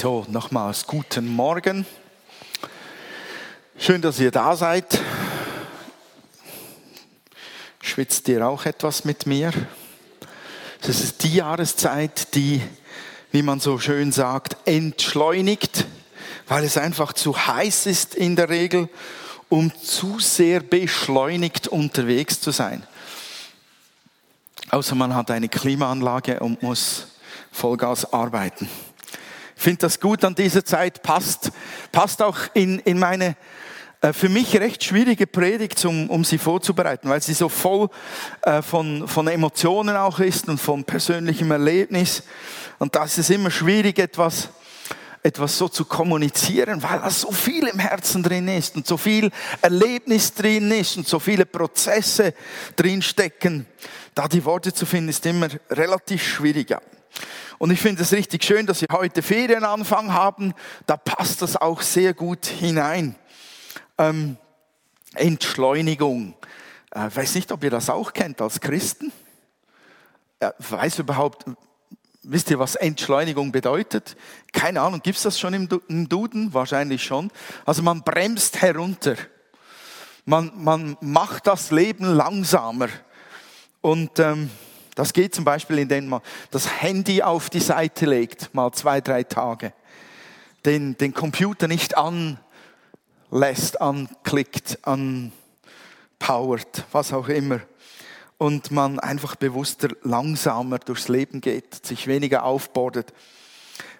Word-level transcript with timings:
So, 0.00 0.24
nochmals 0.28 0.86
guten 0.86 1.26
Morgen. 1.26 1.84
Schön, 3.76 4.00
dass 4.00 4.20
ihr 4.20 4.30
da 4.30 4.54
seid. 4.54 5.00
Schwitzt 7.80 8.28
ihr 8.28 8.46
auch 8.46 8.64
etwas 8.64 9.04
mit 9.04 9.26
mir? 9.26 9.50
Das 10.82 11.00
ist 11.00 11.24
die 11.24 11.34
Jahreszeit, 11.34 12.32
die, 12.36 12.62
wie 13.32 13.42
man 13.42 13.58
so 13.58 13.80
schön 13.80 14.12
sagt, 14.12 14.68
entschleunigt, 14.68 15.84
weil 16.46 16.62
es 16.62 16.78
einfach 16.78 17.12
zu 17.12 17.36
heiß 17.36 17.86
ist 17.86 18.14
in 18.14 18.36
der 18.36 18.50
Regel, 18.50 18.88
um 19.48 19.74
zu 19.82 20.20
sehr 20.20 20.60
beschleunigt 20.60 21.66
unterwegs 21.66 22.40
zu 22.40 22.52
sein. 22.52 22.86
Außer 24.70 24.94
man 24.94 25.16
hat 25.16 25.32
eine 25.32 25.48
Klimaanlage 25.48 26.38
und 26.38 26.62
muss 26.62 27.08
Vollgas 27.50 28.12
arbeiten. 28.12 28.68
Finde 29.60 29.78
das 29.78 29.98
gut 29.98 30.24
an 30.24 30.36
dieser 30.36 30.64
Zeit, 30.64 31.02
passt, 31.02 31.50
passt 31.90 32.22
auch 32.22 32.38
in, 32.54 32.78
in 32.78 32.96
meine 32.96 33.36
äh, 34.00 34.12
für 34.12 34.28
mich 34.28 34.54
recht 34.56 34.84
schwierige 34.84 35.26
Predigt, 35.26 35.84
um, 35.84 36.08
um 36.10 36.24
sie 36.24 36.38
vorzubereiten, 36.38 37.08
weil 37.08 37.20
sie 37.20 37.34
so 37.34 37.48
voll 37.48 37.88
äh, 38.42 38.62
von, 38.62 39.08
von 39.08 39.26
Emotionen 39.26 39.96
auch 39.96 40.20
ist 40.20 40.48
und 40.48 40.60
von 40.60 40.84
persönlichem 40.84 41.50
Erlebnis. 41.50 42.22
Und 42.78 42.94
da 42.94 43.02
ist 43.02 43.18
es 43.18 43.30
immer 43.30 43.50
schwierig, 43.50 43.98
etwas, 43.98 44.50
etwas 45.24 45.58
so 45.58 45.68
zu 45.68 45.84
kommunizieren, 45.86 46.80
weil 46.80 47.00
da 47.00 47.10
so 47.10 47.32
viel 47.32 47.66
im 47.66 47.80
Herzen 47.80 48.22
drin 48.22 48.46
ist 48.46 48.76
und 48.76 48.86
so 48.86 48.96
viel 48.96 49.28
Erlebnis 49.60 50.34
drin 50.34 50.70
ist 50.70 50.96
und 50.98 51.08
so 51.08 51.18
viele 51.18 51.46
Prozesse 51.46 52.32
drin 52.76 53.02
stecken. 53.02 53.66
Da 54.14 54.28
die 54.28 54.44
Worte 54.44 54.72
zu 54.72 54.86
finden, 54.86 55.08
ist 55.08 55.26
immer 55.26 55.48
relativ 55.68 56.22
schwierig. 56.22 56.70
Ja. 56.70 56.80
Und 57.58 57.72
ich 57.72 57.80
finde 57.80 58.02
es 58.02 58.12
richtig 58.12 58.44
schön, 58.44 58.66
dass 58.66 58.80
wir 58.80 58.88
heute 58.92 59.20
Ferienanfang 59.20 60.12
haben. 60.12 60.54
Da 60.86 60.96
passt 60.96 61.42
das 61.42 61.56
auch 61.56 61.82
sehr 61.82 62.14
gut 62.14 62.46
hinein. 62.46 63.16
Ähm, 63.98 64.36
Entschleunigung. 65.14 66.34
Äh, 66.92 67.10
weiß 67.12 67.34
nicht, 67.34 67.50
ob 67.50 67.64
ihr 67.64 67.70
das 67.70 67.90
auch 67.90 68.12
kennt 68.12 68.40
als 68.40 68.60
Christen. 68.60 69.12
Äh, 70.38 70.52
weiß 70.58 71.00
überhaupt, 71.00 71.46
wisst 72.22 72.50
ihr, 72.50 72.60
was 72.60 72.76
Entschleunigung 72.76 73.50
bedeutet? 73.50 74.16
Keine 74.52 74.80
Ahnung, 74.80 75.00
gibt 75.02 75.16
es 75.16 75.24
das 75.24 75.40
schon 75.40 75.52
im 75.54 76.08
Duden? 76.08 76.54
Wahrscheinlich 76.54 77.02
schon. 77.02 77.32
Also 77.66 77.82
man 77.82 78.02
bremst 78.02 78.62
herunter. 78.62 79.16
Man, 80.24 80.52
man 80.54 80.96
macht 81.00 81.48
das 81.48 81.72
Leben 81.72 82.04
langsamer. 82.04 82.88
Und 83.80 84.18
ähm, 84.20 84.50
das 84.98 85.12
geht 85.12 85.32
zum 85.32 85.44
Beispiel, 85.44 85.78
indem 85.78 86.08
man 86.08 86.22
das 86.50 86.82
Handy 86.82 87.22
auf 87.22 87.50
die 87.50 87.60
Seite 87.60 88.04
legt, 88.04 88.52
mal 88.52 88.72
zwei, 88.72 89.00
drei 89.00 89.22
Tage. 89.22 89.72
Den, 90.64 90.98
den 90.98 91.14
Computer 91.14 91.68
nicht 91.68 91.94
anlässt, 91.96 93.80
anklickt, 93.80 94.80
anpowert, 94.82 96.84
was 96.90 97.12
auch 97.12 97.28
immer. 97.28 97.60
Und 98.38 98.72
man 98.72 98.98
einfach 98.98 99.36
bewusster, 99.36 99.90
langsamer 100.02 100.80
durchs 100.80 101.06
Leben 101.06 101.40
geht, 101.40 101.86
sich 101.86 102.08
weniger 102.08 102.42
aufbordet. 102.42 103.12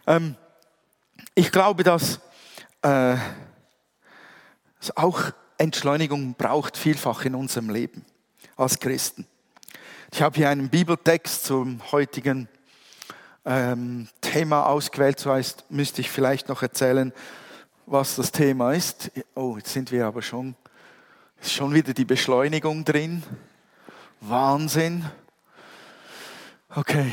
Ähm, 0.05 0.35
ich 1.37 1.53
glaube, 1.53 1.85
dass 1.85 2.19
äh, 2.83 3.15
es 4.81 4.97
auch 4.97 5.31
Entschleunigung 5.59 6.35
braucht 6.35 6.77
vielfach 6.77 7.25
in 7.25 7.37
unserem 7.37 7.71
Leben 7.71 8.05
als 8.57 8.81
Christen. 8.81 9.29
Ich 10.11 10.23
habe 10.23 10.37
hier 10.37 10.49
einen 10.49 10.71
Bibeltext 10.71 11.45
zum 11.45 11.83
heutigen 11.93 12.49
ähm, 13.45 14.09
Thema 14.23 14.65
ausgewählt. 14.65 15.21
So 15.21 15.31
heißt, 15.31 15.71
müsste 15.71 16.01
ich 16.01 16.11
vielleicht 16.11 16.49
noch 16.49 16.63
erzählen, 16.63 17.13
was 17.85 18.17
das 18.17 18.33
Thema 18.33 18.73
ist. 18.73 19.11
Oh, 19.35 19.57
jetzt 19.59 19.73
sind 19.73 19.93
wir 19.93 20.07
aber 20.07 20.23
schon, 20.23 20.57
ist 21.41 21.53
schon 21.53 21.75
wieder 21.75 21.93
die 21.93 22.07
Beschleunigung 22.07 22.87
drin. 22.87 23.23
Wahnsinn. 24.23 25.05
Okay. 26.75 27.13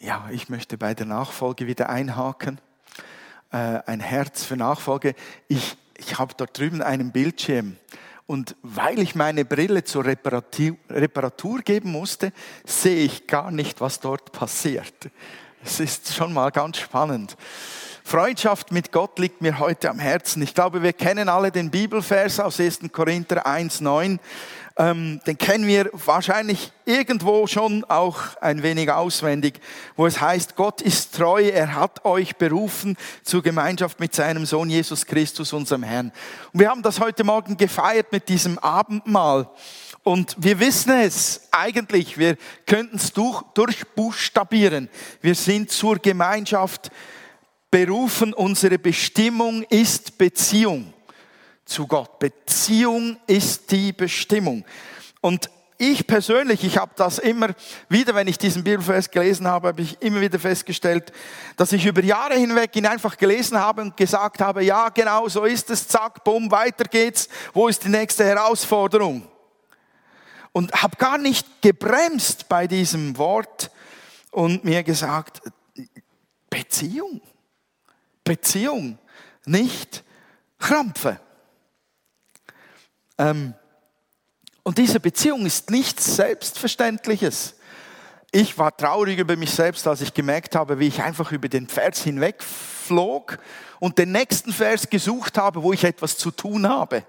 Ja, 0.00 0.28
ich 0.30 0.50
möchte 0.50 0.76
bei 0.76 0.92
der 0.92 1.06
Nachfolge 1.06 1.66
wieder 1.66 1.88
einhaken. 1.88 2.60
Äh, 3.50 3.80
ein 3.86 4.00
Herz 4.00 4.44
für 4.44 4.56
Nachfolge. 4.56 5.14
Ich, 5.48 5.78
ich 5.96 6.18
habe 6.18 6.34
dort 6.36 6.58
drüben 6.58 6.82
einen 6.82 7.10
Bildschirm. 7.10 7.78
Und 8.26 8.56
weil 8.62 8.98
ich 9.00 9.14
meine 9.14 9.44
Brille 9.44 9.84
zur 9.84 10.06
Reparatur, 10.06 11.58
geben 11.58 11.92
musste, 11.92 12.32
sehe 12.64 13.04
ich 13.04 13.26
gar 13.26 13.50
nicht, 13.50 13.80
was 13.80 14.00
dort 14.00 14.32
passiert. 14.32 15.10
Es 15.62 15.78
ist 15.80 16.14
schon 16.14 16.32
mal 16.32 16.50
ganz 16.50 16.78
spannend. 16.78 17.36
Freundschaft 18.02 18.70
mit 18.70 18.92
Gott 18.92 19.18
liegt 19.18 19.40
mir 19.40 19.58
heute 19.58 19.88
am 19.88 19.98
Herzen. 19.98 20.42
Ich 20.42 20.54
glaube, 20.54 20.82
wir 20.82 20.92
kennen 20.92 21.28
alle 21.28 21.50
den 21.50 21.70
Bibelvers 21.70 22.38
aus 22.38 22.60
1. 22.60 22.80
Korinther 22.92 23.46
1,9 23.46 24.18
ähm, 24.76 25.20
den 25.26 25.38
kennen 25.38 25.68
wir 25.68 25.88
wahrscheinlich 25.92 26.72
irgendwo 26.84 27.46
schon 27.46 27.84
auch 27.84 28.36
ein 28.40 28.62
wenig 28.64 28.90
auswendig, 28.90 29.60
wo 29.94 30.06
es 30.06 30.20
heißt, 30.20 30.56
Gott 30.56 30.80
ist 30.80 31.14
treu, 31.14 31.42
er 31.42 31.76
hat 31.76 32.04
euch 32.04 32.36
berufen 32.36 32.96
zur 33.22 33.42
Gemeinschaft 33.42 34.00
mit 34.00 34.14
seinem 34.14 34.46
Sohn 34.46 34.68
Jesus 34.68 35.06
Christus, 35.06 35.52
unserem 35.52 35.84
Herrn. 35.84 36.12
Und 36.52 36.60
wir 36.60 36.70
haben 36.70 36.82
das 36.82 36.98
heute 36.98 37.22
Morgen 37.22 37.56
gefeiert 37.56 38.10
mit 38.10 38.28
diesem 38.28 38.58
Abendmahl. 38.58 39.48
Und 40.02 40.34
wir 40.38 40.58
wissen 40.58 40.90
es 40.90 41.48
eigentlich, 41.52 42.18
wir 42.18 42.36
könnten 42.66 42.96
es 42.96 43.12
durch, 43.12 43.42
durchbuchstabieren. 43.54 44.90
Wir 45.20 45.36
sind 45.36 45.70
zur 45.70 45.98
Gemeinschaft 45.98 46.90
berufen, 47.70 48.34
unsere 48.34 48.78
Bestimmung 48.78 49.62
ist 49.62 50.18
Beziehung 50.18 50.93
zu 51.64 51.86
Gott. 51.86 52.18
Beziehung 52.18 53.18
ist 53.26 53.70
die 53.70 53.92
Bestimmung. 53.92 54.64
Und 55.20 55.48
ich 55.76 56.06
persönlich, 56.06 56.62
ich 56.62 56.78
habe 56.78 56.92
das 56.96 57.18
immer 57.18 57.48
wieder, 57.88 58.14
wenn 58.14 58.28
ich 58.28 58.38
diesen 58.38 58.62
Bibelvers 58.62 59.10
gelesen 59.10 59.48
habe, 59.48 59.68
habe 59.68 59.82
ich 59.82 60.00
immer 60.00 60.20
wieder 60.20 60.38
festgestellt, 60.38 61.12
dass 61.56 61.72
ich 61.72 61.84
über 61.84 62.02
Jahre 62.02 62.34
hinweg 62.34 62.76
ihn 62.76 62.86
einfach 62.86 63.16
gelesen 63.16 63.58
habe 63.58 63.82
und 63.82 63.96
gesagt 63.96 64.40
habe, 64.40 64.62
ja, 64.62 64.88
genau 64.90 65.28
so 65.28 65.44
ist 65.44 65.70
es, 65.70 65.88
zack, 65.88 66.22
bumm, 66.22 66.50
weiter 66.50 66.84
geht's, 66.84 67.28
wo 67.52 67.68
ist 67.68 67.84
die 67.84 67.88
nächste 67.88 68.24
Herausforderung? 68.24 69.26
Und 70.52 70.72
habe 70.80 70.96
gar 70.96 71.18
nicht 71.18 71.60
gebremst 71.60 72.48
bei 72.48 72.68
diesem 72.68 73.18
Wort 73.18 73.72
und 74.30 74.64
mir 74.64 74.84
gesagt, 74.84 75.42
Beziehung, 76.48 77.20
Beziehung, 78.22 78.98
nicht 79.44 80.04
Krampfe. 80.58 81.20
Ähm, 83.18 83.54
und 84.62 84.78
diese 84.78 84.98
Beziehung 85.00 85.46
ist 85.46 85.70
nichts 85.70 86.16
Selbstverständliches. 86.16 87.54
Ich 88.32 88.58
war 88.58 88.76
traurig 88.76 89.18
über 89.18 89.36
mich 89.36 89.50
selbst, 89.50 89.86
als 89.86 90.00
ich 90.00 90.14
gemerkt 90.14 90.56
habe, 90.56 90.78
wie 90.78 90.88
ich 90.88 91.02
einfach 91.02 91.30
über 91.30 91.48
den 91.48 91.68
Vers 91.68 92.02
hinwegflog 92.02 93.38
und 93.78 93.98
den 93.98 94.10
nächsten 94.10 94.52
Vers 94.52 94.88
gesucht 94.90 95.38
habe, 95.38 95.62
wo 95.62 95.72
ich 95.72 95.84
etwas 95.84 96.16
zu 96.16 96.30
tun 96.30 96.68
habe. 96.68 97.04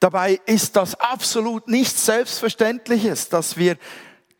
Dabei 0.00 0.40
ist 0.46 0.76
das 0.76 0.94
absolut 0.94 1.68
nichts 1.68 2.04
Selbstverständliches, 2.04 3.28
dass 3.28 3.56
wir 3.56 3.76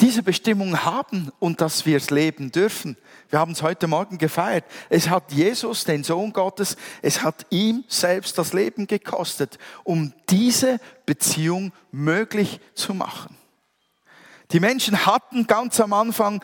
diese 0.00 0.22
Bestimmung 0.22 0.84
haben 0.84 1.30
und 1.38 1.60
dass 1.60 1.86
wir 1.86 1.96
es 1.96 2.10
leben 2.10 2.52
dürfen. 2.52 2.96
Wir 3.30 3.38
haben 3.38 3.52
es 3.52 3.62
heute 3.62 3.86
Morgen 3.86 4.18
gefeiert. 4.18 4.64
Es 4.90 5.08
hat 5.08 5.32
Jesus, 5.32 5.84
den 5.84 6.04
Sohn 6.04 6.32
Gottes, 6.32 6.76
es 7.02 7.22
hat 7.22 7.46
ihm 7.50 7.84
selbst 7.88 8.36
das 8.36 8.52
Leben 8.52 8.86
gekostet, 8.86 9.58
um 9.84 10.12
diese 10.28 10.78
Beziehung 11.06 11.72
möglich 11.92 12.60
zu 12.74 12.92
machen. 12.92 13.36
Die 14.52 14.60
Menschen 14.60 15.06
hatten 15.06 15.46
ganz 15.46 15.80
am 15.80 15.92
Anfang, 15.92 16.42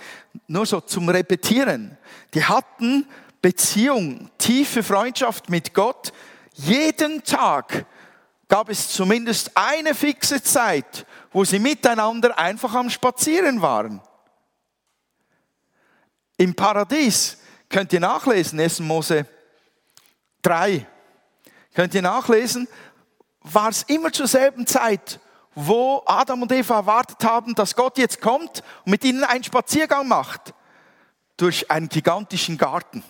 nur 0.48 0.66
so 0.66 0.80
zum 0.80 1.08
Repetieren, 1.08 1.96
die 2.34 2.44
hatten 2.44 3.06
Beziehung, 3.43 4.31
tiefe 4.38 4.82
Freundschaft 4.82 5.50
mit 5.50 5.75
Gott. 5.75 6.12
Jeden 6.55 7.22
Tag 7.22 7.87
gab 8.49 8.69
es 8.69 8.89
zumindest 8.91 9.50
eine 9.55 9.94
fixe 9.94 10.43
Zeit, 10.43 11.06
wo 11.33 11.44
sie 11.44 11.59
miteinander 11.59 12.39
einfach 12.39 12.75
am 12.75 12.91
Spazieren 12.91 13.62
waren. 13.62 14.00
Im 16.37 16.55
Paradies 16.55 17.39
könnt 17.69 17.93
ihr 17.93 18.00
nachlesen, 18.00 18.61
1. 18.61 18.81
Mose 18.81 19.27
3. 20.43 20.87
Könnt 21.75 21.94
ihr 21.94 22.03
nachlesen, 22.03 22.69
war 23.41 23.71
es 23.71 23.85
immer 23.85 24.12
zur 24.12 24.27
selben 24.27 24.67
Zeit, 24.67 25.21
wo 25.55 26.03
Adam 26.06 26.43
und 26.43 26.53
Eva 26.53 26.77
erwartet 26.77 27.25
haben, 27.25 27.55
dass 27.55 27.77
Gott 27.77 27.99
jetzt 27.99 28.21
kommt 28.21 28.62
und 28.85 28.91
mit 28.91 29.05
ihnen 29.05 29.25
einen 29.25 29.44
Spaziergang 29.44 30.09
macht 30.09 30.55
durch 31.37 31.71
einen 31.71 31.89
gigantischen 31.89 32.59
Garten. 32.59 33.03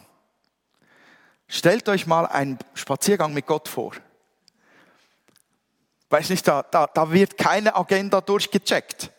Stellt 1.48 1.88
euch 1.88 2.06
mal 2.06 2.26
einen 2.26 2.58
Spaziergang 2.74 3.34
mit 3.34 3.46
Gott 3.46 3.68
vor. 3.68 3.92
Weiß 6.12 6.28
nicht, 6.28 6.46
da, 6.46 6.62
da, 6.62 6.86
da 6.86 7.10
wird 7.10 7.38
keine 7.38 7.74
Agenda 7.74 8.20
durchgecheckt. 8.20 9.10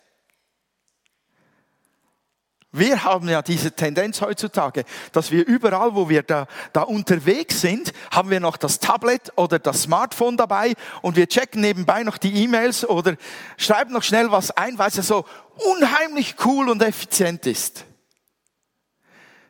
Wir 2.70 3.02
haben 3.02 3.28
ja 3.28 3.42
diese 3.42 3.72
Tendenz 3.72 4.20
heutzutage, 4.20 4.84
dass 5.10 5.32
wir 5.32 5.44
überall, 5.44 5.96
wo 5.96 6.08
wir 6.08 6.22
da, 6.22 6.46
da 6.72 6.82
unterwegs 6.82 7.60
sind, 7.60 7.92
haben 8.12 8.30
wir 8.30 8.38
noch 8.38 8.56
das 8.56 8.78
Tablet 8.78 9.32
oder 9.34 9.58
das 9.58 9.82
Smartphone 9.82 10.36
dabei 10.36 10.74
und 11.02 11.16
wir 11.16 11.28
checken 11.28 11.62
nebenbei 11.62 12.04
noch 12.04 12.16
die 12.16 12.44
E-Mails 12.44 12.88
oder 12.88 13.16
schreiben 13.56 13.92
noch 13.92 14.04
schnell 14.04 14.30
was 14.30 14.52
ein, 14.52 14.78
weil 14.78 14.88
es 14.88 14.96
ja 14.96 15.02
so 15.02 15.24
unheimlich 15.66 16.36
cool 16.44 16.68
und 16.68 16.80
effizient 16.80 17.44
ist. 17.46 17.84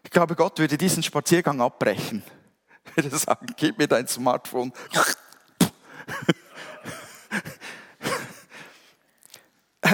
Ich 0.03 0.11
glaube, 0.11 0.35
Gott 0.35 0.59
würde 0.59 0.79
diesen 0.79 1.03
Spaziergang 1.03 1.61
abbrechen. 1.61 2.23
Würde 2.95 3.15
sagen, 3.17 3.47
gib 3.57 3.77
mir 3.77 3.89
dein 3.89 4.07
Smartphone. 4.09 4.73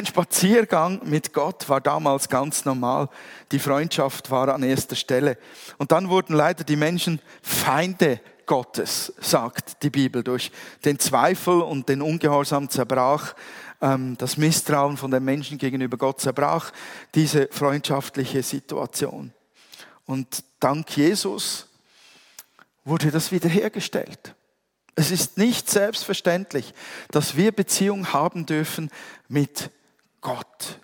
Ein 0.00 0.06
Spaziergang 0.06 1.02
mit 1.04 1.34
Gott 1.34 1.68
war 1.68 1.82
damals 1.82 2.30
ganz 2.30 2.64
normal. 2.64 3.10
Die 3.52 3.58
Freundschaft 3.58 4.30
war 4.30 4.48
an 4.48 4.62
erster 4.62 4.96
Stelle. 4.96 5.36
Und 5.76 5.92
dann 5.92 6.08
wurden 6.08 6.34
leider 6.34 6.64
die 6.64 6.76
Menschen 6.76 7.20
Feinde 7.42 8.18
Gottes, 8.46 9.12
sagt 9.20 9.82
die 9.82 9.90
Bibel, 9.90 10.24
durch 10.24 10.52
den 10.86 10.98
Zweifel 10.98 11.60
und 11.60 11.90
den 11.90 12.00
Ungehorsam 12.00 12.70
zerbrach, 12.70 13.34
ähm, 13.82 14.16
das 14.16 14.38
Misstrauen 14.38 14.96
von 14.96 15.10
den 15.10 15.22
Menschen 15.22 15.58
gegenüber 15.58 15.98
Gott 15.98 16.22
zerbrach 16.22 16.72
diese 17.14 17.48
freundschaftliche 17.50 18.42
Situation. 18.42 19.34
Und 20.06 20.44
dank 20.60 20.96
Jesus 20.96 21.66
wurde 22.86 23.10
das 23.10 23.32
wiederhergestellt. 23.32 24.34
Es 24.94 25.10
ist 25.10 25.36
nicht 25.36 25.68
selbstverständlich, 25.68 26.72
dass 27.10 27.36
wir 27.36 27.52
Beziehung 27.52 28.14
haben 28.14 28.46
dürfen 28.46 28.88
mit 29.28 29.70
Gott. 30.20 30.80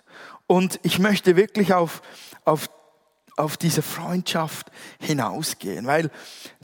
Und 0.47 0.79
ich 0.83 0.99
möchte 0.99 1.35
wirklich 1.35 1.73
auf, 1.73 2.01
auf, 2.45 2.69
auf 3.35 3.57
diese 3.57 3.81
Freundschaft 3.81 4.71
hinausgehen, 4.99 5.85
weil 5.85 6.09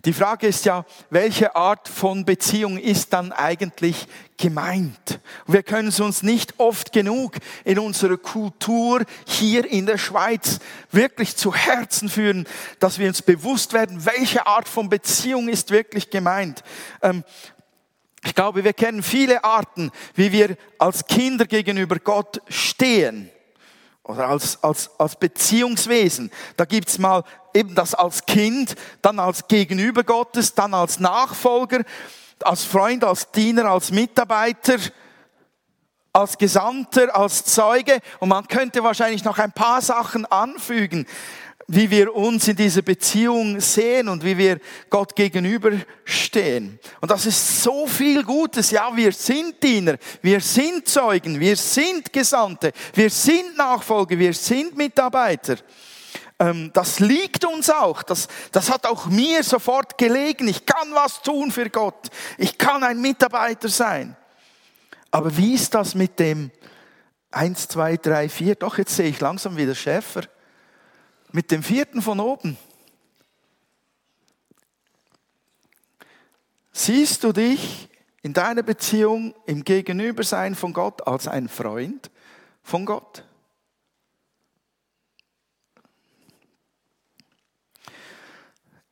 die 0.06 0.14
Frage 0.14 0.48
ist 0.48 0.66
ja, 0.66 0.86
welche 1.10 1.56
Art 1.56 1.88
von 1.88 2.26
Beziehung 2.26 2.78
ist 2.78 3.14
dann 3.14 3.32
eigentlich 3.32 4.08
gemeint? 4.38 5.20
Wir 5.48 5.64
können 5.64 5.90
es 5.90 6.00
uns 6.00 6.24
nicht 6.24 6.60
oft 6.60 6.92
genug 6.92 7.36
in 7.64 7.78
unserer 7.78 8.18
Kultur 8.18 9.04
hier 9.26 9.70
in 9.70 9.86
der 9.86 9.98
Schweiz 9.98 10.60
wirklich 10.92 11.36
zu 11.36 11.54
Herzen 11.54 12.10
führen, 12.10 12.48
dass 12.80 13.00
wir 13.00 13.08
uns 13.08 13.22
bewusst 13.22 13.74
werden, 13.74 14.06
welche 14.06 14.48
Art 14.48 14.68
von 14.68 14.90
Beziehung 14.90 15.48
ist 15.50 15.72
wirklich 15.72 16.10
gemeint. 16.10 16.64
Ich 18.26 18.36
glaube, 18.36 18.64
wir 18.64 18.74
kennen 18.74 19.04
viele 19.04 19.44
Arten, 19.44 19.92
wie 20.16 20.32
wir 20.32 20.56
als 20.78 21.06
Kinder 21.08 21.46
gegenüber 21.46 21.98
Gott 21.98 22.42
stehen 22.48 23.30
oder 24.04 24.28
als, 24.28 24.64
als, 24.64 24.90
als 24.98 25.16
Beziehungswesen. 25.18 26.32
Da 26.56 26.66
gibt's 26.66 26.98
mal 26.98 27.24
eben 27.54 27.76
das 27.76 27.94
als 27.94 28.26
Kind, 28.26 28.76
dann 29.02 29.20
als 29.20 29.48
Gegenüber 29.48 30.04
Gottes, 30.04 30.54
dann 30.54 30.74
als 30.74 31.00
Nachfolger, 31.00 31.84
als 32.44 32.64
Freund, 32.64 33.04
als 33.04 33.32
Diener, 33.32 33.66
als 33.66 33.92
Mitarbeiter, 33.92 34.78
als 36.14 36.38
Gesandter, 36.38 37.16
als 37.16 37.44
Zeuge. 37.46 38.00
Und 38.20 38.30
man 38.30 38.48
könnte 38.48 38.84
wahrscheinlich 38.84 39.24
noch 39.24 39.38
ein 39.38 39.52
paar 39.52 39.82
Sachen 39.82 40.26
anfügen 40.26 41.06
wie 41.76 41.90
wir 41.90 42.16
uns 42.16 42.48
in 42.48 42.56
dieser 42.56 42.82
Beziehung 42.82 43.60
sehen 43.60 44.08
und 44.08 44.24
wie 44.24 44.38
wir 44.38 44.60
Gott 44.90 45.16
gegenüberstehen. 45.16 46.80
Und 47.02 47.12
das 47.12 47.26
ist 47.26 47.64
so 47.64 47.88
viel 47.88 48.24
Gutes. 48.24 48.72
Ja, 48.72 48.96
wir 48.96 49.12
sind 49.12 49.62
Diener, 49.62 49.98
wir 50.22 50.40
sind 50.40 50.88
Zeugen, 50.88 51.40
wir 51.40 51.56
sind 51.56 52.14
Gesandte, 52.14 52.72
wir 52.94 53.10
sind 53.10 53.58
Nachfolger, 53.58 54.18
wir 54.18 54.34
sind 54.34 54.78
Mitarbeiter. 54.78 55.56
Ähm, 56.40 56.72
das 56.74 57.00
liegt 57.00 57.46
uns 57.46 57.70
auch. 57.70 58.04
Das, 58.04 58.28
das 58.52 58.70
hat 58.70 58.86
auch 58.86 59.08
mir 59.08 59.44
sofort 59.44 59.98
gelegen. 59.98 60.48
Ich 60.48 60.66
kann 60.66 60.94
was 60.94 61.22
tun 61.22 61.52
für 61.52 61.70
Gott. 61.70 62.10
Ich 62.38 62.58
kann 62.58 62.84
ein 62.84 63.02
Mitarbeiter 63.02 63.70
sein. 63.70 64.16
Aber 65.10 65.36
wie 65.38 65.54
ist 65.54 65.74
das 65.74 65.96
mit 65.96 66.20
dem 66.20 66.52
1, 67.32 67.68
2, 67.68 67.98
3, 67.98 68.30
4? 68.30 68.56
Doch, 68.56 68.78
jetzt 68.78 68.96
sehe 68.96 69.10
ich 69.10 69.20
langsam 69.20 69.58
wieder 69.58 69.76
schärfer 69.76 70.24
mit 71.34 71.52
dem 71.52 71.64
vierten 71.64 72.02
von 72.02 72.20
oben. 72.20 72.58
Siehst 76.72 77.24
du 77.24 77.34
dich 77.34 77.90
in 78.22 78.34
deiner 78.34 78.64
Beziehung 78.64 79.36
im 79.46 79.64
Gegenübersein 79.64 80.56
von 80.56 80.74
Gott 80.74 81.06
als 81.08 81.28
ein 81.28 81.50
Freund 81.50 82.10
von 82.62 82.86
Gott? 82.86 83.26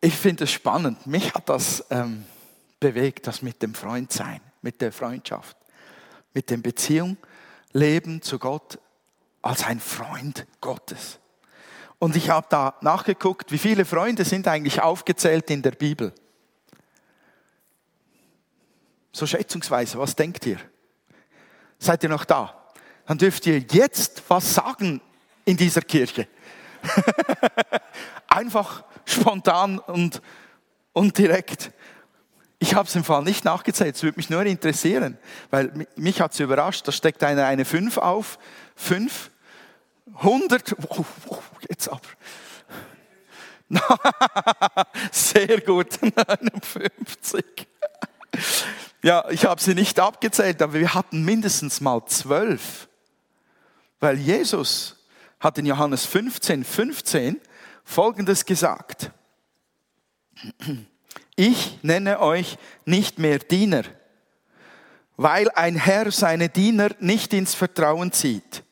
Ich 0.01 0.15
finde 0.15 0.45
es 0.45 0.51
spannend. 0.51 1.05
Mich 1.05 1.35
hat 1.35 1.47
das 1.47 1.85
ähm, 1.91 2.25
bewegt, 2.79 3.27
das 3.27 3.43
mit 3.43 3.61
dem 3.61 3.75
Freundsein, 3.75 4.41
mit 4.63 4.81
der 4.81 4.91
Freundschaft, 4.91 5.55
mit 6.33 6.49
dem 6.49 6.63
Beziehung, 6.63 7.17
Leben 7.71 8.23
zu 8.23 8.39
Gott 8.39 8.79
als 9.43 9.63
ein 9.63 9.79
Freund 9.79 10.47
Gottes. 10.59 11.20
Und 12.01 12.15
ich 12.15 12.31
habe 12.31 12.47
da 12.49 12.73
nachgeguckt, 12.81 13.51
wie 13.51 13.59
viele 13.59 13.85
Freunde 13.85 14.25
sind 14.25 14.47
eigentlich 14.47 14.81
aufgezählt 14.81 15.51
in 15.51 15.61
der 15.61 15.69
Bibel. 15.69 16.11
So 19.11 19.27
schätzungsweise, 19.27 19.99
was 19.99 20.15
denkt 20.15 20.47
ihr? 20.47 20.57
Seid 21.77 22.01
ihr 22.01 22.09
noch 22.09 22.25
da? 22.25 22.71
Dann 23.05 23.19
dürft 23.19 23.45
ihr 23.45 23.59
jetzt 23.59 24.23
was 24.29 24.51
sagen 24.51 24.99
in 25.45 25.57
dieser 25.57 25.81
Kirche. 25.81 26.27
Einfach 28.27 28.83
spontan 29.05 29.77
und, 29.77 30.23
und 30.93 31.15
direkt. 31.19 31.71
Ich 32.57 32.73
habe 32.73 32.87
es 32.87 32.95
im 32.95 33.03
Fall 33.03 33.21
nicht 33.21 33.45
nachgezählt, 33.45 33.95
es 33.95 34.01
würde 34.01 34.17
mich 34.17 34.31
nur 34.31 34.43
interessieren, 34.43 35.19
weil 35.51 35.87
mich 35.95 36.19
hat 36.19 36.33
es 36.33 36.39
überrascht, 36.39 36.87
da 36.87 36.91
steckt 36.91 37.23
einer 37.23 37.45
eine 37.45 37.63
5 37.63 37.99
auf, 37.99 38.39
5, 38.75 39.30
100, 40.13 40.75
oh, 40.89 41.05
oh, 41.27 41.39
jetzt 41.69 41.89
aber. 41.89 42.01
Sehr 45.11 45.61
gut, 45.61 46.01
59. 46.01 47.45
Ja, 49.03 49.29
ich 49.29 49.45
habe 49.45 49.61
sie 49.61 49.73
nicht 49.73 49.99
abgezählt, 49.99 50.61
aber 50.61 50.73
wir 50.73 50.93
hatten 50.93 51.23
mindestens 51.23 51.81
mal 51.81 52.05
zwölf. 52.05 52.87
Weil 53.99 54.17
Jesus 54.17 54.97
hat 55.39 55.57
in 55.57 55.65
Johannes 55.65 56.05
15, 56.05 56.63
15 56.63 57.41
Folgendes 57.83 58.45
gesagt. 58.45 59.11
Ich 61.35 61.79
nenne 61.81 62.19
euch 62.19 62.57
nicht 62.85 63.19
mehr 63.19 63.39
Diener, 63.39 63.83
weil 65.17 65.49
ein 65.51 65.75
Herr 65.75 66.11
seine 66.11 66.49
Diener 66.49 66.89
nicht 66.99 67.33
ins 67.33 67.55
Vertrauen 67.55 68.11
zieht. 68.11 68.63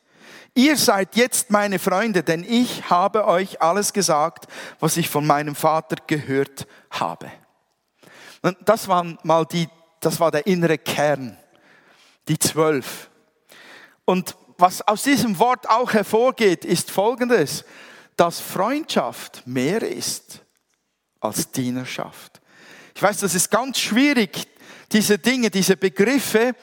Ihr 0.54 0.76
seid 0.76 1.16
jetzt 1.16 1.50
meine 1.50 1.78
Freunde, 1.78 2.22
denn 2.22 2.44
ich 2.44 2.90
habe 2.90 3.26
euch 3.26 3.62
alles 3.62 3.92
gesagt, 3.92 4.46
was 4.80 4.96
ich 4.96 5.08
von 5.08 5.26
meinem 5.26 5.54
Vater 5.54 5.96
gehört 6.06 6.66
habe. 6.90 7.30
Und 8.42 8.56
das 8.64 8.88
waren 8.88 9.18
mal 9.22 9.46
die, 9.46 9.68
das 10.00 10.18
war 10.18 10.30
der 10.30 10.46
innere 10.46 10.78
Kern, 10.78 11.36
die 12.28 12.38
zwölf. 12.38 13.10
Und 14.04 14.36
was 14.58 14.82
aus 14.82 15.04
diesem 15.04 15.38
Wort 15.38 15.68
auch 15.68 15.92
hervorgeht, 15.92 16.64
ist 16.64 16.90
Folgendes, 16.90 17.64
dass 18.16 18.40
Freundschaft 18.40 19.46
mehr 19.46 19.82
ist 19.82 20.40
als 21.20 21.50
Dienerschaft. 21.52 22.40
Ich 22.94 23.02
weiß, 23.02 23.20
das 23.20 23.34
ist 23.34 23.50
ganz 23.50 23.78
schwierig, 23.78 24.46
diese 24.92 25.18
Dinge, 25.18 25.50
diese 25.50 25.76
Begriffe 25.76 26.54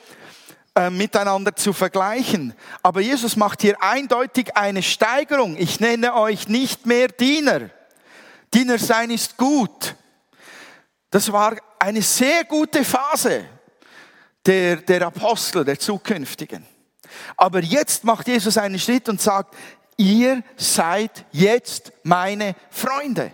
äh, 0.77 0.91
miteinander 0.91 1.55
zu 1.55 1.73
vergleichen. 1.73 2.53
Aber 2.83 3.01
Jesus 3.01 3.35
macht 3.35 3.63
hier 3.63 3.81
eindeutig 3.81 4.55
eine 4.55 4.83
Steigerung. 4.83 5.57
Ich 5.57 5.79
nenne 5.79 6.13
euch 6.13 6.47
nicht 6.47 6.85
mehr 6.85 7.07
Diener. 7.07 7.71
Diener 8.53 8.77
sein 8.77 9.09
ist 9.09 9.37
gut. 9.37 9.95
Das 11.09 11.31
war 11.31 11.55
eine 11.79 12.03
sehr 12.03 12.43
gute 12.43 12.83
Phase 12.83 13.45
der, 14.45 14.75
der 14.75 15.07
Apostel, 15.07 15.65
der 15.65 15.79
zukünftigen. 15.79 16.63
Aber 17.35 17.63
jetzt 17.63 18.03
macht 18.03 18.27
Jesus 18.27 18.55
einen 18.59 18.77
Schritt 18.77 19.09
und 19.09 19.19
sagt, 19.19 19.55
ihr 19.97 20.43
seid 20.57 21.25
jetzt 21.31 21.91
meine 22.03 22.53
Freunde. 22.69 23.31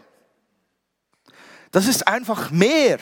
Das 1.71 1.88
ist 1.88 2.07
einfach 2.07 2.51
mehr 2.51 3.00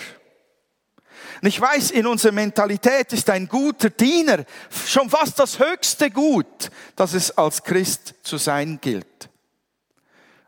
und 1.42 1.48
ich 1.48 1.60
weiß, 1.60 1.92
in 1.92 2.06
unserer 2.06 2.34
Mentalität 2.34 3.14
ist 3.14 3.28
ein 3.32 3.48
guter 3.48 3.90
Diener 3.90 4.46
schon 4.86 5.10
fast 5.10 5.40
das 5.40 5.58
höchste 5.58 6.12
Gut, 6.12 6.70
das 6.96 7.14
es 7.14 7.36
als 7.36 7.64
Christ 7.64 8.14
zu 8.22 8.38
sein 8.38 8.80
gilt. 8.80 9.30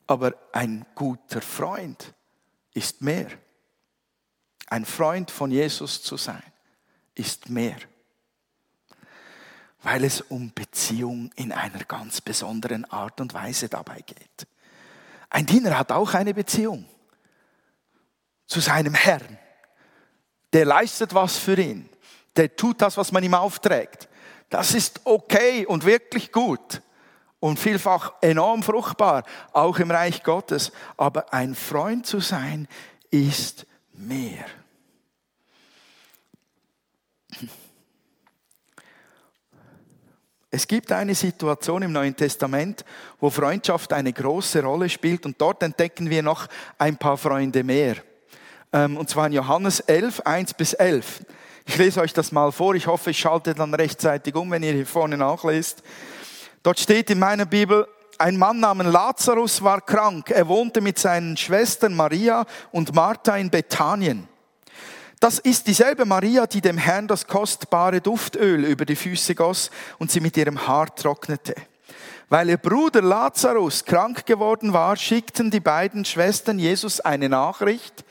Aber 0.05 0.35
ein 0.51 0.85
guter 0.93 1.41
Freund 1.41 2.13
ist 2.73 3.01
mehr. 3.01 3.27
Ein 4.67 4.85
Freund 4.85 5.31
von 5.31 5.49
Jesus 5.49 6.03
zu 6.03 6.15
sein 6.15 6.43
ist 7.15 7.49
mehr. 7.49 7.77
Weil 9.81 10.03
es 10.03 10.21
um 10.21 10.51
Beziehung 10.53 11.31
in 11.35 11.51
einer 11.51 11.83
ganz 11.85 12.21
besonderen 12.21 12.85
Art 12.85 13.19
und 13.19 13.33
Weise 13.33 13.67
dabei 13.67 14.01
geht. 14.01 14.47
Ein 15.31 15.47
Diener 15.47 15.77
hat 15.79 15.91
auch 15.91 16.13
eine 16.13 16.35
Beziehung 16.35 16.85
zu 18.45 18.59
seinem 18.59 18.93
Herrn. 18.93 19.39
Der 20.53 20.65
leistet 20.65 21.13
was 21.13 21.37
für 21.37 21.59
ihn. 21.59 21.89
Der 22.35 22.55
tut 22.55 22.81
das, 22.81 22.95
was 22.97 23.11
man 23.11 23.23
ihm 23.23 23.33
aufträgt. 23.33 24.07
Das 24.49 24.73
ist 24.73 25.01
okay 25.03 25.65
und 25.65 25.83
wirklich 25.83 26.31
gut 26.31 26.81
und 27.39 27.59
vielfach 27.59 28.13
enorm 28.21 28.63
fruchtbar, 28.63 29.23
auch 29.51 29.79
im 29.79 29.91
Reich 29.91 30.23
Gottes. 30.23 30.71
Aber 30.95 31.33
ein 31.33 31.55
Freund 31.55 32.05
zu 32.05 32.19
sein 32.19 32.67
ist 33.09 33.65
mehr. 33.93 34.45
Es 40.51 40.67
gibt 40.67 40.91
eine 40.91 41.15
Situation 41.15 41.81
im 41.81 41.91
Neuen 41.91 42.15
Testament, 42.15 42.85
wo 43.19 43.31
Freundschaft 43.31 43.91
eine 43.91 44.13
große 44.13 44.61
Rolle 44.61 44.87
spielt 44.87 45.25
und 45.25 45.41
dort 45.41 45.63
entdecken 45.63 46.11
wir 46.11 46.21
noch 46.21 46.47
ein 46.77 46.95
paar 46.95 47.17
Freunde 47.17 47.63
mehr. 47.63 47.95
Ähm, 48.73 48.97
und 48.97 49.09
zwar 49.09 49.27
in 49.27 49.33
Johannes 49.33 49.79
11, 49.81 50.21
1 50.21 50.55
bis 50.55 50.73
11. 50.73 51.23
Ich 51.65 51.77
lese 51.77 52.01
euch 52.01 52.11
das 52.11 52.31
mal 52.31 52.51
vor. 52.51 52.73
Ich 52.73 52.87
hoffe, 52.87 53.11
ich 53.11 53.19
schalte 53.19 53.53
dann 53.53 53.73
rechtzeitig 53.73 54.35
um, 54.35 54.49
wenn 54.51 54.63
ihr 54.63 54.73
hier 54.73 54.87
vorne 54.87 55.15
nachlest. 55.15 55.83
Dort 56.63 56.79
steht 56.79 57.09
in 57.09 57.19
meiner 57.19 57.45
Bibel, 57.45 57.87
ein 58.17 58.37
Mann 58.37 58.59
namens 58.59 58.91
Lazarus 58.91 59.63
war 59.63 59.81
krank. 59.81 60.31
Er 60.31 60.47
wohnte 60.47 60.81
mit 60.81 60.97
seinen 60.97 61.37
Schwestern 61.37 61.95
Maria 61.95 62.45
und 62.71 62.93
Martha 62.95 63.37
in 63.37 63.49
Bethanien. 63.49 64.27
Das 65.19 65.39
ist 65.39 65.67
dieselbe 65.67 66.05
Maria, 66.05 66.47
die 66.47 66.59
dem 66.59 66.77
Herrn 66.77 67.07
das 67.07 67.27
kostbare 67.27 68.01
Duftöl 68.01 68.65
über 68.65 68.85
die 68.85 68.95
Füße 68.95 69.35
goss 69.35 69.71
und 69.99 70.11
sie 70.11 70.19
mit 70.19 70.35
ihrem 70.35 70.67
Haar 70.67 70.93
trocknete. 70.93 71.55
Weil 72.27 72.49
ihr 72.49 72.57
Bruder 72.57 73.01
Lazarus 73.01 73.85
krank 73.85 74.25
geworden 74.25 74.73
war, 74.73 74.97
schickten 74.97 75.49
die 75.49 75.59
beiden 75.59 76.03
Schwestern 76.03 76.59
Jesus 76.59 76.99
eine 76.99 77.29
Nachricht 77.29 78.03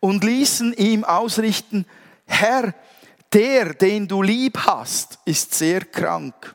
und 0.00 0.24
ließen 0.24 0.72
ihm 0.74 1.04
ausrichten, 1.04 1.86
Herr, 2.26 2.74
der, 3.32 3.74
den 3.74 4.08
du 4.08 4.22
lieb 4.22 4.58
hast, 4.58 5.18
ist 5.24 5.54
sehr 5.54 5.84
krank. 5.84 6.54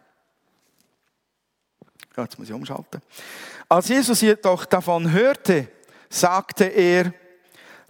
Jetzt 2.15 2.37
muss 2.37 2.47
ich 2.47 2.53
umschalten. 2.53 3.01
Als 3.67 3.87
Jesus 3.87 4.21
jedoch 4.21 4.65
davon 4.65 5.11
hörte, 5.11 5.67
sagte 6.09 6.65
er, 6.65 7.13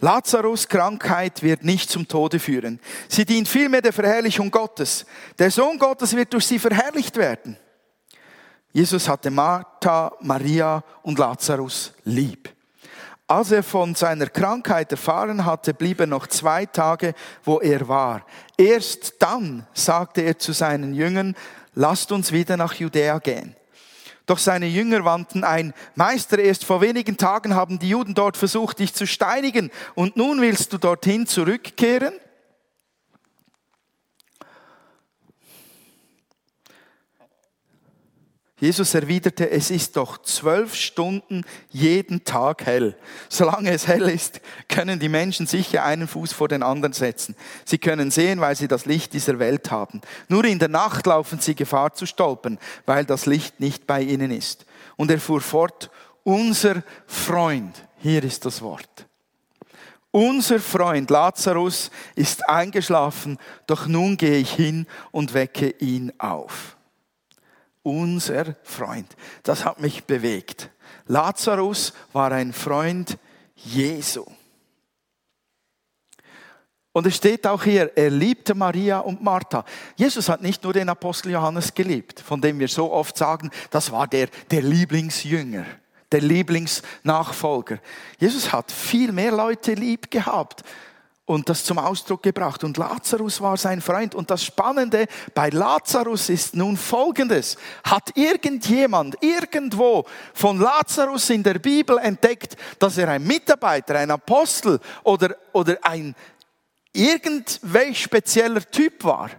Lazarus 0.00 0.68
Krankheit 0.68 1.42
wird 1.42 1.64
nicht 1.64 1.90
zum 1.90 2.06
Tode 2.06 2.38
führen. 2.38 2.80
Sie 3.08 3.24
dient 3.24 3.48
vielmehr 3.48 3.80
der 3.80 3.92
Verherrlichung 3.92 4.50
Gottes. 4.50 5.06
Der 5.38 5.50
Sohn 5.50 5.78
Gottes 5.78 6.14
wird 6.14 6.32
durch 6.32 6.46
sie 6.46 6.58
verherrlicht 6.58 7.16
werden. 7.16 7.56
Jesus 8.72 9.08
hatte 9.08 9.30
Martha, 9.30 10.12
Maria 10.20 10.82
und 11.02 11.18
Lazarus 11.18 11.92
lieb. 12.04 12.53
Als 13.26 13.52
er 13.52 13.62
von 13.62 13.94
seiner 13.94 14.26
Krankheit 14.26 14.90
erfahren 14.92 15.46
hatte, 15.46 15.72
blieb 15.72 16.00
er 16.00 16.06
noch 16.06 16.26
zwei 16.26 16.66
Tage, 16.66 17.14
wo 17.42 17.58
er 17.60 17.88
war. 17.88 18.26
Erst 18.58 19.14
dann 19.18 19.66
sagte 19.72 20.20
er 20.20 20.38
zu 20.38 20.52
seinen 20.52 20.92
Jüngern, 20.92 21.34
lasst 21.74 22.12
uns 22.12 22.32
wieder 22.32 22.58
nach 22.58 22.74
Judäa 22.74 23.18
gehen. 23.18 23.56
Doch 24.26 24.38
seine 24.38 24.66
Jünger 24.66 25.04
wandten 25.04 25.42
ein, 25.42 25.72
Meister, 25.94 26.38
erst 26.38 26.64
vor 26.64 26.80
wenigen 26.82 27.16
Tagen 27.16 27.54
haben 27.54 27.78
die 27.78 27.90
Juden 27.90 28.14
dort 28.14 28.36
versucht, 28.36 28.78
dich 28.78 28.94
zu 28.94 29.06
steinigen, 29.06 29.70
und 29.94 30.16
nun 30.16 30.40
willst 30.40 30.72
du 30.72 30.78
dorthin 30.78 31.26
zurückkehren? 31.26 32.14
Jesus 38.64 38.94
erwiderte, 38.94 39.50
es 39.50 39.70
ist 39.70 39.94
doch 39.94 40.22
zwölf 40.22 40.74
Stunden 40.74 41.44
jeden 41.68 42.24
Tag 42.24 42.64
hell. 42.64 42.96
Solange 43.28 43.70
es 43.70 43.86
hell 43.86 44.08
ist, 44.08 44.40
können 44.70 44.98
die 44.98 45.10
Menschen 45.10 45.46
sicher 45.46 45.84
einen 45.84 46.08
Fuß 46.08 46.32
vor 46.32 46.48
den 46.48 46.62
anderen 46.62 46.94
setzen. 46.94 47.36
Sie 47.66 47.76
können 47.76 48.10
sehen, 48.10 48.40
weil 48.40 48.56
sie 48.56 48.66
das 48.66 48.86
Licht 48.86 49.12
dieser 49.12 49.38
Welt 49.38 49.70
haben. 49.70 50.00
Nur 50.28 50.46
in 50.46 50.58
der 50.58 50.70
Nacht 50.70 51.04
laufen 51.04 51.40
sie 51.40 51.54
Gefahr 51.54 51.92
zu 51.92 52.06
stolpern, 52.06 52.58
weil 52.86 53.04
das 53.04 53.26
Licht 53.26 53.60
nicht 53.60 53.86
bei 53.86 54.00
ihnen 54.00 54.30
ist. 54.30 54.64
Und 54.96 55.10
er 55.10 55.20
fuhr 55.20 55.42
fort, 55.42 55.90
unser 56.22 56.82
Freund, 57.06 57.86
hier 57.98 58.24
ist 58.24 58.46
das 58.46 58.62
Wort. 58.62 59.06
Unser 60.10 60.58
Freund 60.58 61.10
Lazarus 61.10 61.90
ist 62.14 62.48
eingeschlafen, 62.48 63.36
doch 63.66 63.86
nun 63.86 64.16
gehe 64.16 64.38
ich 64.38 64.52
hin 64.52 64.86
und 65.10 65.34
wecke 65.34 65.68
ihn 65.80 66.14
auf 66.16 66.73
unser 67.84 68.56
Freund. 68.64 69.14
Das 69.44 69.64
hat 69.64 69.78
mich 69.78 70.04
bewegt. 70.04 70.70
Lazarus 71.06 71.92
war 72.12 72.32
ein 72.32 72.52
Freund 72.52 73.18
Jesu. 73.54 74.24
Und 76.92 77.06
es 77.06 77.16
steht 77.16 77.46
auch 77.46 77.62
hier, 77.62 77.92
er 77.96 78.10
liebte 78.10 78.54
Maria 78.54 79.00
und 79.00 79.22
Martha. 79.22 79.64
Jesus 79.96 80.28
hat 80.28 80.42
nicht 80.42 80.62
nur 80.62 80.72
den 80.72 80.88
Apostel 80.88 81.32
Johannes 81.32 81.74
geliebt, 81.74 82.20
von 82.20 82.40
dem 82.40 82.58
wir 82.58 82.68
so 82.68 82.92
oft 82.92 83.16
sagen, 83.16 83.50
das 83.70 83.90
war 83.90 84.06
der, 84.06 84.28
der 84.50 84.62
Lieblingsjünger, 84.62 85.66
der 86.12 86.20
Lieblingsnachfolger. 86.20 87.80
Jesus 88.18 88.52
hat 88.52 88.70
viel 88.70 89.10
mehr 89.10 89.32
Leute 89.32 89.74
lieb 89.74 90.10
gehabt 90.10 90.62
und 91.26 91.48
das 91.48 91.64
zum 91.64 91.78
Ausdruck 91.78 92.22
gebracht. 92.22 92.64
Und 92.64 92.76
Lazarus 92.76 93.40
war 93.40 93.56
sein 93.56 93.80
Freund. 93.80 94.14
Und 94.14 94.30
das 94.30 94.44
Spannende 94.44 95.06
bei 95.34 95.48
Lazarus 95.48 96.28
ist 96.28 96.54
nun 96.54 96.76
Folgendes. 96.76 97.56
Hat 97.82 98.10
irgendjemand 98.14 99.16
irgendwo 99.22 100.04
von 100.34 100.60
Lazarus 100.60 101.30
in 101.30 101.42
der 101.42 101.58
Bibel 101.58 101.98
entdeckt, 101.98 102.56
dass 102.78 102.98
er 102.98 103.08
ein 103.08 103.24
Mitarbeiter, 103.24 103.96
ein 103.98 104.10
Apostel 104.10 104.78
oder, 105.02 105.34
oder 105.52 105.78
ein 105.82 106.14
irgendwelch 106.92 108.02
spezieller 108.02 108.60
Typ 108.70 109.02
war? 109.04 109.30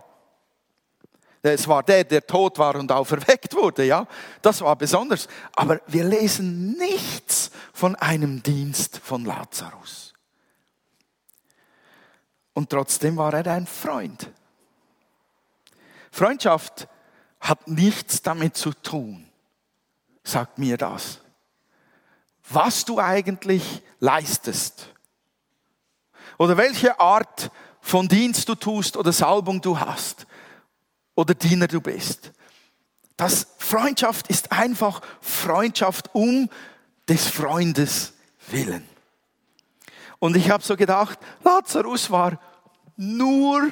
Es 1.43 1.67
war 1.67 1.83
der, 1.83 2.03
der 2.03 2.25
tot 2.25 2.57
war 2.57 2.75
und 2.75 2.91
auferweckt 2.91 3.53
wurde, 3.53 3.85
ja. 3.85 4.07
Das 4.41 4.61
war 4.61 4.75
besonders. 4.75 5.27
Aber 5.55 5.79
wir 5.85 6.03
lesen 6.03 6.71
nichts 6.71 7.51
von 7.71 7.95
einem 7.97 8.41
Dienst 8.41 8.99
von 9.03 9.25
Lazarus. 9.25 10.04
Und 12.55 12.69
trotzdem 12.69 13.17
war 13.17 13.33
er 13.33 13.45
ein 13.45 13.67
Freund. 13.67 14.31
Freundschaft 16.09 16.87
hat 17.41 17.67
nichts 17.67 18.21
damit 18.21 18.55
zu 18.55 18.71
tun, 18.71 19.29
sagt 20.23 20.57
mir 20.57 20.77
das. 20.77 21.19
Was 22.49 22.85
du 22.85 22.99
eigentlich 22.99 23.83
leistest 23.99 24.87
oder 26.37 26.55
welche 26.55 26.99
Art 26.99 27.51
von 27.81 28.07
Dienst 28.07 28.47
du 28.47 28.55
tust 28.55 28.95
oder 28.95 29.11
Salbung 29.11 29.61
du 29.61 29.77
hast 29.77 30.25
oder 31.13 31.33
Diener 31.33 31.67
du 31.67 31.81
bist. 31.81 32.31
Das 33.17 33.47
Freundschaft 33.57 34.27
ist 34.27 34.51
einfach 34.53 35.01
Freundschaft 35.19 36.15
um 36.15 36.49
des 37.07 37.27
Freundes 37.27 38.13
willen. 38.47 38.87
Und 40.25 40.35
ich 40.35 40.49
habe 40.49 40.63
so 40.63 40.75
gedacht, 40.75 41.19
Lazarus 41.43 42.09
war 42.09 42.39
nur, 42.97 43.71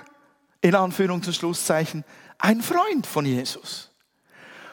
in 0.62 0.76
Anführungs- 0.76 1.26
und 1.26 1.34
Schlusszeichen, 1.34 2.06
ein 2.38 2.62
Freund 2.62 3.08
von 3.08 3.26
Jesus. 3.26 3.90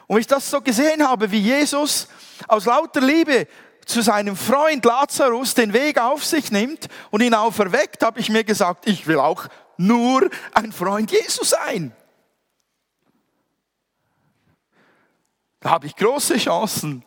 Und 0.06 0.20
ich 0.20 0.26
das 0.26 0.50
so 0.50 0.60
gesehen 0.60 1.08
habe, 1.08 1.30
wie 1.30 1.40
Jesus 1.40 2.06
aus 2.48 2.66
lauter 2.66 3.00
Liebe 3.00 3.46
zu 3.86 4.02
seinem 4.02 4.36
Freund 4.36 4.84
Lazarus 4.84 5.54
den 5.54 5.72
Weg 5.72 5.98
auf 5.98 6.22
sich 6.22 6.52
nimmt 6.52 6.88
und 7.10 7.22
ihn 7.22 7.32
auferweckt, 7.32 8.02
habe 8.02 8.20
ich 8.20 8.28
mir 8.28 8.44
gesagt, 8.44 8.86
ich 8.86 9.06
will 9.06 9.18
auch 9.18 9.46
nur 9.78 10.28
ein 10.52 10.72
Freund 10.72 11.10
Jesus 11.10 11.48
sein. 11.48 11.96
Da 15.60 15.70
habe 15.70 15.86
ich 15.86 15.96
große 15.96 16.36
Chancen, 16.36 17.02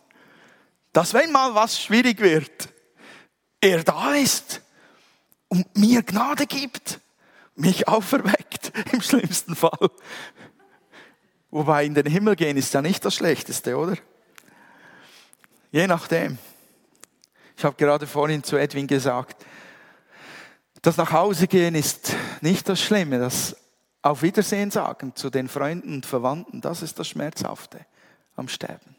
dass 0.93 1.13
wenn 1.13 1.31
mal 1.31 1.53
was 1.53 1.79
schwierig 1.79 2.19
wird, 2.21 2.69
er 3.61 3.83
da 3.83 4.15
ist 4.15 4.62
und 5.53 5.77
mir 5.77 6.01
Gnade 6.01 6.47
gibt, 6.47 6.99
mich 7.55 7.87
auferweckt, 7.87 8.71
im 8.91 9.01
schlimmsten 9.01 9.55
Fall. 9.55 9.91
Wobei 11.51 11.85
in 11.85 11.93
den 11.93 12.07
Himmel 12.07 12.35
gehen 12.35 12.57
ist 12.57 12.73
ja 12.73 12.81
nicht 12.81 13.05
das 13.05 13.13
Schlechteste, 13.13 13.77
oder? 13.77 13.95
Je 15.71 15.85
nachdem. 15.85 16.39
Ich 17.55 17.63
habe 17.63 17.75
gerade 17.75 18.07
vorhin 18.07 18.43
zu 18.43 18.57
Edwin 18.57 18.87
gesagt, 18.87 19.45
das 20.81 20.97
nach 20.97 21.11
Hause 21.11 21.47
gehen 21.47 21.75
ist 21.75 22.15
nicht 22.41 22.67
das 22.67 22.81
Schlimme, 22.81 23.19
das 23.19 23.55
Auf 24.01 24.23
Wiedersehen 24.23 24.71
sagen 24.71 25.15
zu 25.15 25.29
den 25.29 25.47
Freunden 25.47 25.93
und 25.93 26.07
Verwandten, 26.07 26.61
das 26.61 26.81
ist 26.81 26.97
das 26.97 27.07
Schmerzhafte 27.07 27.85
am 28.35 28.47
Sterben. 28.47 28.95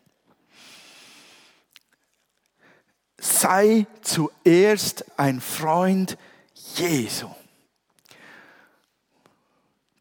Sei 3.19 3.87
zuerst 4.03 5.19
ein 5.19 5.41
Freund 5.41 6.17
Jesu. 6.55 7.29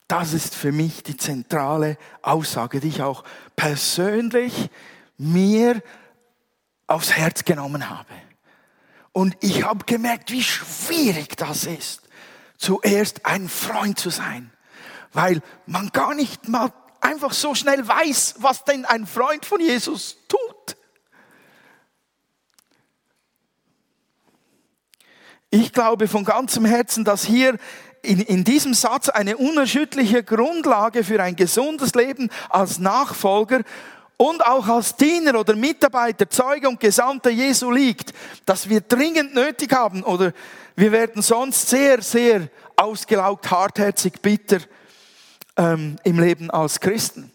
Das 0.07 0.33
ist 0.33 0.53
für 0.53 0.71
mich 0.71 1.03
die 1.03 1.17
zentrale 1.17 1.97
Aussage, 2.21 2.79
die 2.79 2.89
ich 2.89 3.01
auch 3.01 3.23
persönlich 3.55 4.69
mir 5.17 5.81
aufs 6.87 7.13
Herz 7.13 7.45
genommen 7.45 7.89
habe. 7.89 8.13
Und 9.11 9.35
ich 9.41 9.63
habe 9.63 9.85
gemerkt, 9.85 10.31
wie 10.31 10.43
schwierig 10.43 11.37
das 11.37 11.65
ist, 11.65 12.01
zuerst 12.57 13.25
ein 13.25 13.47
Freund 13.47 13.99
zu 13.99 14.09
sein, 14.09 14.51
weil 15.13 15.41
man 15.65 15.89
gar 15.89 16.13
nicht 16.15 16.47
mal 16.47 16.71
einfach 16.99 17.33
so 17.33 17.53
schnell 17.53 17.87
weiß, 17.87 18.35
was 18.39 18.63
denn 18.63 18.85
ein 18.85 19.05
Freund 19.05 19.45
von 19.45 19.59
Jesus 19.59 20.17
tut. 20.27 20.39
Ich 25.55 25.71
glaube 25.71 26.07
von 26.07 26.25
ganzem 26.25 26.65
Herzen, 26.65 27.05
dass 27.05 27.25
hier 27.25 27.59
in, 28.01 28.19
in 28.21 28.43
diesem 28.43 28.73
Satz 28.73 29.07
eine 29.07 29.37
unerschütterliche 29.37 30.23
Grundlage 30.23 31.03
für 31.03 31.21
ein 31.21 31.35
gesundes 31.35 31.93
Leben 31.93 32.31
als 32.49 32.79
Nachfolger 32.79 33.61
und 34.17 34.43
auch 34.43 34.67
als 34.67 34.95
Diener 34.95 35.39
oder 35.39 35.55
Mitarbeiter, 35.55 36.27
Zeuge 36.27 36.67
und 36.67 36.79
Gesandter 36.79 37.29
Jesu 37.29 37.69
liegt, 37.69 38.13
dass 38.47 38.67
wir 38.67 38.81
dringend 38.81 39.35
nötig 39.35 39.71
haben 39.73 40.01
oder 40.01 40.33
wir 40.75 40.91
werden 40.91 41.21
sonst 41.21 41.69
sehr, 41.69 42.01
sehr 42.01 42.47
ausgelaugt, 42.75 43.51
hartherzig, 43.51 44.23
bitter 44.23 44.57
ähm, 45.55 45.97
im 46.03 46.19
Leben 46.19 46.49
als 46.49 46.79
Christen. 46.79 47.31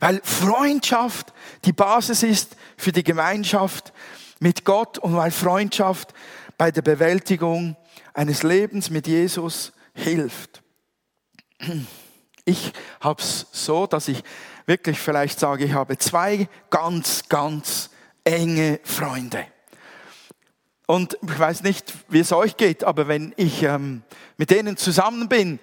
Weil 0.00 0.20
Freundschaft 0.24 1.32
die 1.64 1.72
Basis 1.72 2.24
ist 2.24 2.56
für 2.76 2.90
die 2.90 3.04
Gemeinschaft 3.04 3.92
mit 4.40 4.64
Gott 4.64 4.98
und 4.98 5.14
weil 5.14 5.30
Freundschaft 5.30 6.12
bei 6.60 6.70
der 6.70 6.82
Bewältigung 6.82 7.74
eines 8.12 8.42
Lebens 8.42 8.90
mit 8.90 9.06
Jesus 9.06 9.72
hilft. 9.94 10.62
Ich 12.44 12.74
habe 13.00 13.22
es 13.22 13.46
so, 13.50 13.86
dass 13.86 14.08
ich 14.08 14.22
wirklich 14.66 14.98
vielleicht 14.98 15.40
sage, 15.40 15.64
ich 15.64 15.72
habe 15.72 15.96
zwei 15.96 16.50
ganz, 16.68 17.30
ganz 17.30 17.88
enge 18.24 18.78
Freunde. 18.82 19.46
Und 20.86 21.16
ich 21.22 21.38
weiß 21.38 21.62
nicht, 21.62 21.94
wie 22.10 22.20
es 22.20 22.30
euch 22.30 22.58
geht, 22.58 22.84
aber 22.84 23.08
wenn 23.08 23.32
ich 23.38 23.62
ähm, 23.62 24.02
mit 24.36 24.50
denen 24.50 24.76
zusammen 24.76 25.30
bin 25.30 25.60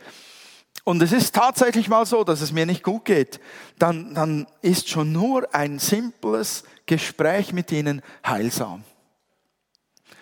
und 0.83 0.99
es 1.03 1.11
ist 1.11 1.35
tatsächlich 1.35 1.89
mal 1.89 2.07
so, 2.07 2.23
dass 2.23 2.41
es 2.41 2.51
mir 2.51 2.65
nicht 2.65 2.81
gut 2.81 3.05
geht, 3.05 3.39
dann, 3.77 4.15
dann 4.15 4.47
ist 4.63 4.89
schon 4.89 5.11
nur 5.11 5.53
ein 5.53 5.77
simples 5.77 6.63
Gespräch 6.87 7.53
mit 7.53 7.71
ihnen 7.71 8.01
heilsam. 8.25 8.83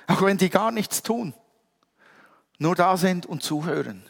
Auch 0.07 0.21
wenn 0.21 0.37
die 0.37 0.49
gar 0.49 0.71
nichts 0.71 1.01
tun, 1.01 1.33
nur 2.57 2.75
da 2.75 2.97
sind 2.97 3.25
und 3.25 3.43
zuhören. 3.43 4.03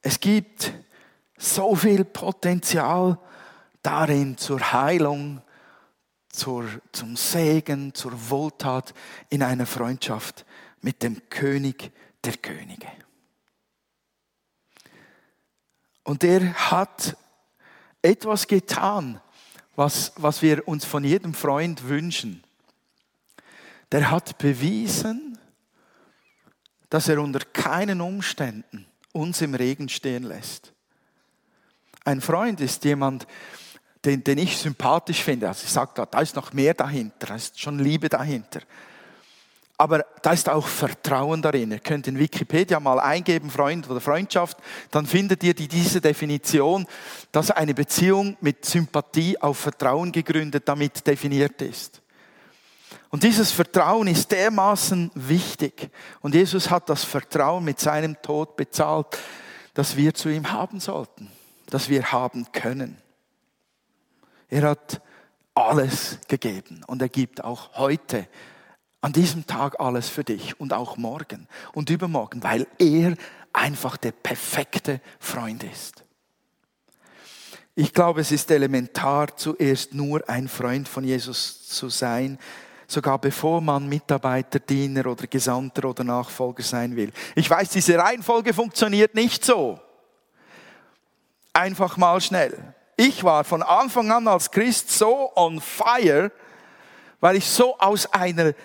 Es 0.00 0.20
gibt 0.20 0.72
so 1.36 1.74
viel 1.74 2.04
Potenzial 2.04 3.18
darin 3.82 4.36
zur 4.36 4.72
Heilung, 4.72 5.42
zur, 6.28 6.66
zum 6.92 7.16
Segen, 7.16 7.94
zur 7.94 8.30
Wohltat 8.30 8.94
in 9.28 9.42
einer 9.42 9.66
Freundschaft 9.66 10.44
mit 10.80 11.02
dem 11.02 11.28
König 11.28 11.92
der 12.24 12.36
Könige. 12.36 12.88
Und 16.04 16.24
er 16.24 16.70
hat 16.70 17.16
etwas 18.02 18.46
getan, 18.46 19.20
was, 19.76 20.12
was 20.16 20.42
wir 20.42 20.66
uns 20.66 20.84
von 20.84 21.04
jedem 21.04 21.34
Freund 21.34 21.88
wünschen. 21.88 22.42
Der 23.92 24.10
hat 24.10 24.38
bewiesen, 24.38 25.38
dass 26.90 27.08
er 27.08 27.20
unter 27.20 27.40
keinen 27.40 28.00
Umständen 28.00 28.86
uns 29.12 29.40
im 29.40 29.54
Regen 29.54 29.88
stehen 29.88 30.24
lässt. 30.24 30.72
Ein 32.04 32.20
Freund 32.20 32.60
ist 32.60 32.84
jemand, 32.84 33.26
den, 34.04 34.22
den 34.24 34.38
ich 34.38 34.56
sympathisch 34.56 35.22
finde. 35.22 35.48
Also 35.48 35.64
ich 35.64 35.72
sage, 35.72 36.06
da 36.10 36.20
ist 36.20 36.36
noch 36.36 36.52
mehr 36.52 36.74
dahinter, 36.74 37.26
da 37.26 37.34
ist 37.34 37.60
schon 37.60 37.78
Liebe 37.78 38.08
dahinter. 38.08 38.60
Aber 39.76 40.04
da 40.22 40.32
ist 40.32 40.48
auch 40.48 40.66
Vertrauen 40.66 41.40
darin. 41.40 41.70
Ihr 41.70 41.78
könnt 41.78 42.08
in 42.08 42.18
Wikipedia 42.18 42.80
mal 42.80 42.98
eingeben, 42.98 43.48
Freund 43.48 43.88
oder 43.88 44.00
Freundschaft, 44.00 44.58
dann 44.90 45.06
findet 45.06 45.44
ihr 45.44 45.54
die, 45.54 45.68
diese 45.68 46.00
Definition, 46.00 46.86
dass 47.30 47.52
eine 47.52 47.74
Beziehung 47.74 48.36
mit 48.40 48.64
Sympathie 48.64 49.40
auf 49.40 49.58
Vertrauen 49.58 50.10
gegründet 50.10 50.64
damit 50.66 51.06
definiert 51.06 51.62
ist. 51.62 52.02
Und 53.10 53.22
dieses 53.22 53.52
Vertrauen 53.52 54.06
ist 54.08 54.32
dermaßen 54.32 55.10
wichtig. 55.14 55.90
Und 56.20 56.34
Jesus 56.34 56.70
hat 56.70 56.88
das 56.88 57.04
Vertrauen 57.04 57.64
mit 57.64 57.80
seinem 57.80 58.20
Tod 58.20 58.56
bezahlt, 58.56 59.18
dass 59.74 59.96
wir 59.96 60.12
zu 60.12 60.28
ihm 60.28 60.52
haben 60.52 60.80
sollten, 60.80 61.30
dass 61.66 61.88
wir 61.88 62.12
haben 62.12 62.50
können. 62.52 62.98
Er 64.48 64.62
hat 64.70 65.00
alles 65.54 66.18
gegeben 66.28 66.82
und 66.86 67.02
er 67.02 67.08
gibt 67.08 67.42
auch 67.42 67.76
heute, 67.76 68.28
an 69.00 69.12
diesem 69.12 69.46
Tag 69.46 69.78
alles 69.78 70.08
für 70.08 70.24
dich 70.24 70.58
und 70.58 70.72
auch 70.72 70.96
morgen 70.96 71.46
und 71.72 71.88
übermorgen, 71.90 72.42
weil 72.42 72.66
er 72.78 73.14
einfach 73.52 73.96
der 73.96 74.12
perfekte 74.12 75.00
Freund 75.20 75.62
ist. 75.62 76.04
Ich 77.76 77.92
glaube, 77.92 78.20
es 78.20 78.32
ist 78.32 78.50
elementar, 78.50 79.36
zuerst 79.36 79.94
nur 79.94 80.28
ein 80.28 80.48
Freund 80.48 80.88
von 80.88 81.04
Jesus 81.04 81.68
zu 81.68 81.88
sein, 81.88 82.38
sogar 82.88 83.18
bevor 83.18 83.60
man 83.60 83.86
Mitarbeiter, 83.86 84.58
Diener 84.58 85.06
oder 85.06 85.26
Gesandter 85.26 85.90
oder 85.90 86.02
Nachfolger 86.02 86.62
sein 86.62 86.96
will. 86.96 87.12
Ich 87.34 87.48
weiß, 87.48 87.68
diese 87.68 87.98
Reihenfolge 87.98 88.54
funktioniert 88.54 89.14
nicht 89.14 89.44
so. 89.44 89.78
Einfach 91.52 91.98
mal 91.98 92.20
schnell. 92.20 92.74
Ich 92.96 93.22
war 93.22 93.44
von 93.44 93.62
Anfang 93.62 94.10
an 94.10 94.26
als 94.26 94.50
Christ 94.50 94.90
so 94.90 95.30
on 95.36 95.60
fire, 95.60 96.32
weil 97.20 97.36
ich 97.36 97.46
so 97.46 97.78
aus 97.78 98.10
einer 98.12 98.54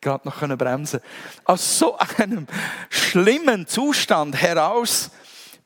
gerade 0.00 0.26
noch 0.28 0.38
können 0.38 0.58
bremsen 0.58 1.00
aus 1.44 1.78
so 1.78 1.98
einem 2.18 2.46
schlimmen 2.90 3.66
Zustand 3.66 4.40
heraus 4.40 5.10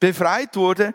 befreit 0.00 0.56
wurde, 0.56 0.94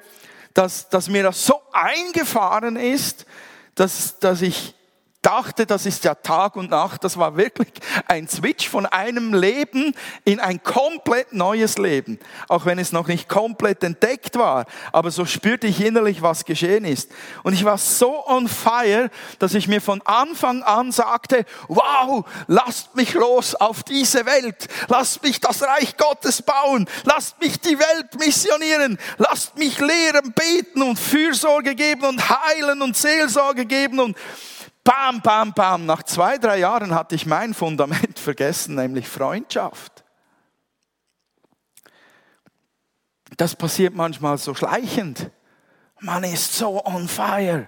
dass, 0.54 0.90
dass 0.90 1.10
mir 1.10 1.24
das 1.24 1.46
so 1.46 1.62
eingefahren 1.72 2.76
ist, 2.76 3.26
dass, 3.76 4.20
dass 4.20 4.42
ich 4.42 4.76
dachte, 5.24 5.66
das 5.66 5.86
ist 5.86 6.04
ja 6.04 6.14
Tag 6.14 6.56
und 6.56 6.70
Nacht. 6.70 7.04
Das 7.04 7.18
war 7.18 7.36
wirklich 7.36 7.72
ein 8.08 8.28
Switch 8.28 8.70
von 8.70 8.86
einem 8.86 9.34
Leben 9.34 9.96
in 10.26 10.40
ein 10.40 10.62
komplett 10.62 11.34
neues 11.34 11.78
Leben. 11.78 12.20
Auch 12.48 12.66
wenn 12.66 12.78
es 12.78 12.92
noch 12.92 13.08
nicht 13.08 13.28
komplett 13.28 13.84
entdeckt 13.84 14.38
war. 14.38 14.66
Aber 14.92 15.10
so 15.10 15.26
spürte 15.26 15.66
ich 15.66 15.84
innerlich, 15.84 16.22
was 16.22 16.46
geschehen 16.46 16.86
ist. 16.86 17.12
Und 17.44 17.54
ich 17.54 17.64
war 17.64 17.78
so 17.78 18.28
on 18.28 18.48
fire, 18.48 19.10
dass 19.40 19.54
ich 19.54 19.68
mir 19.68 19.82
von 19.82 20.02
Anfang 20.04 20.62
an 20.64 20.92
sagte, 20.92 21.46
wow, 21.68 22.26
lasst 22.48 22.96
mich 22.96 23.14
los 23.14 23.56
auf 23.56 23.84
diese 23.84 24.26
Welt. 24.26 24.68
Lasst 24.90 25.24
mich 25.24 25.40
das 25.40 25.64
Reich 25.64 25.98
Gottes 25.98 26.42
bauen. 26.42 26.88
Lasst 27.06 27.40
mich 27.42 27.60
die 27.60 27.80
Welt 27.80 28.20
missionieren. 28.20 29.00
Lasst 29.18 29.58
mich 29.58 29.80
lehren, 29.80 30.34
beten 30.34 30.82
und 30.82 31.00
Fürsorge 31.00 31.76
geben 31.76 32.04
und 32.04 32.30
heilen 32.30 32.82
und 32.82 32.98
Seelsorge 32.98 33.66
geben 33.66 34.00
und 34.00 34.18
Bam, 34.84 35.22
bam, 35.22 35.54
bam. 35.54 35.86
Nach 35.86 36.04
zwei, 36.04 36.38
drei 36.38 36.60
Jahren 36.60 36.94
hatte 36.94 37.16
ich 37.16 37.26
mein 37.26 37.54
Fundament 37.54 38.20
vergessen, 38.20 38.76
nämlich 38.76 39.08
Freundschaft. 39.08 40.04
Das 43.38 43.56
passiert 43.56 43.96
manchmal 43.96 44.38
so 44.38 44.54
schleichend. 44.54 45.32
Man 46.00 46.24
ist 46.24 46.54
so 46.54 46.84
on 46.86 47.08
fire. 47.08 47.68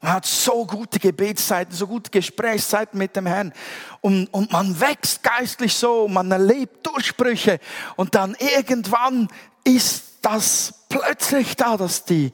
Man 0.00 0.12
hat 0.12 0.26
so 0.26 0.66
gute 0.66 0.98
Gebetszeiten, 0.98 1.74
so 1.74 1.86
gute 1.86 2.10
Gesprächszeiten 2.10 2.98
mit 2.98 3.14
dem 3.14 3.26
Herrn. 3.26 3.52
Und, 4.00 4.26
und 4.28 4.50
man 4.50 4.80
wächst 4.80 5.22
geistlich 5.22 5.74
so, 5.74 6.08
man 6.08 6.30
erlebt 6.30 6.86
Durchbrüche. 6.86 7.60
Und 7.96 8.14
dann 8.14 8.36
irgendwann 8.38 9.28
ist 9.64 10.18
das 10.22 10.74
plötzlich 10.88 11.56
da, 11.56 11.76
dass 11.76 12.04
die, 12.04 12.32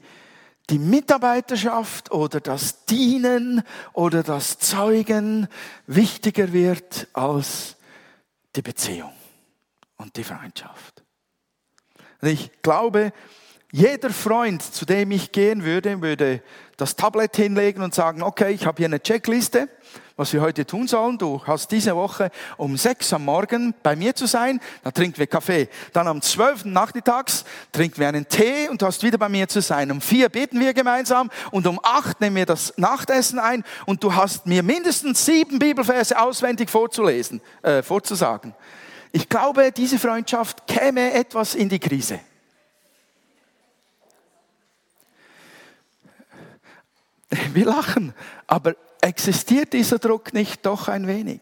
die 0.69 0.79
Mitarbeiterschaft 0.79 2.11
oder 2.11 2.39
das 2.39 2.85
Dienen 2.85 3.63
oder 3.93 4.23
das 4.23 4.59
Zeugen 4.59 5.47
wichtiger 5.87 6.53
wird 6.53 7.07
als 7.13 7.75
die 8.55 8.61
Beziehung 8.61 9.11
und 9.97 10.15
die 10.15 10.23
Freundschaft. 10.23 11.03
Und 12.21 12.29
ich 12.29 12.61
glaube, 12.61 13.13
jeder 13.71 14.09
Freund, 14.09 14.61
zu 14.61 14.85
dem 14.85 15.11
ich 15.11 15.31
gehen 15.31 15.63
würde, 15.63 16.01
würde 16.01 16.41
das 16.77 16.95
Tablet 16.95 17.35
hinlegen 17.35 17.83
und 17.83 17.93
sagen, 17.93 18.23
okay, 18.23 18.51
ich 18.51 18.65
habe 18.65 18.77
hier 18.77 18.87
eine 18.87 19.01
Checkliste 19.01 19.69
was 20.19 20.33
wir 20.33 20.41
heute 20.41 20.65
tun 20.65 20.85
sollen. 20.85 21.17
Du 21.17 21.41
hast 21.47 21.71
diese 21.71 21.95
Woche 21.95 22.29
um 22.57 22.75
sechs 22.75 23.13
am 23.13 23.23
Morgen 23.23 23.73
bei 23.81 23.95
mir 23.95 24.13
zu 24.13 24.25
sein, 24.25 24.59
da 24.83 24.91
trinken 24.91 25.17
wir 25.17 25.27
Kaffee. 25.27 25.69
Dann 25.93 26.09
am 26.09 26.21
zwölften 26.21 26.73
nachmittags 26.73 27.45
trinken 27.71 28.01
wir 28.01 28.09
einen 28.09 28.27
Tee 28.27 28.67
und 28.67 28.81
du 28.81 28.85
hast 28.85 29.01
wieder 29.01 29.17
bei 29.17 29.29
mir 29.29 29.47
zu 29.47 29.61
sein. 29.61 29.89
Um 29.89 30.01
vier 30.01 30.27
beten 30.27 30.59
wir 30.59 30.73
gemeinsam 30.73 31.31
und 31.51 31.65
um 31.67 31.79
acht 31.81 32.19
nehmen 32.19 32.35
wir 32.35 32.45
das 32.45 32.73
Nachtessen 32.75 33.39
ein 33.39 33.63
und 33.85 34.03
du 34.03 34.13
hast 34.13 34.45
mir 34.45 34.61
mindestens 34.61 35.25
sieben 35.25 35.57
Bibelverse 35.57 36.19
auswendig 36.19 36.69
vorzulesen, 36.69 37.39
äh, 37.61 37.81
vorzusagen. 37.81 38.53
Ich 39.13 39.29
glaube, 39.29 39.71
diese 39.71 39.97
Freundschaft 39.97 40.67
käme 40.67 41.13
etwas 41.13 41.55
in 41.55 41.69
die 41.69 41.79
Krise. 41.79 42.19
Wir 47.53 47.65
lachen, 47.65 48.13
aber 48.47 48.75
existiert 49.01 49.73
dieser 49.73 49.99
Druck 49.99 50.33
nicht 50.33 50.65
doch 50.65 50.87
ein 50.87 51.07
wenig? 51.07 51.41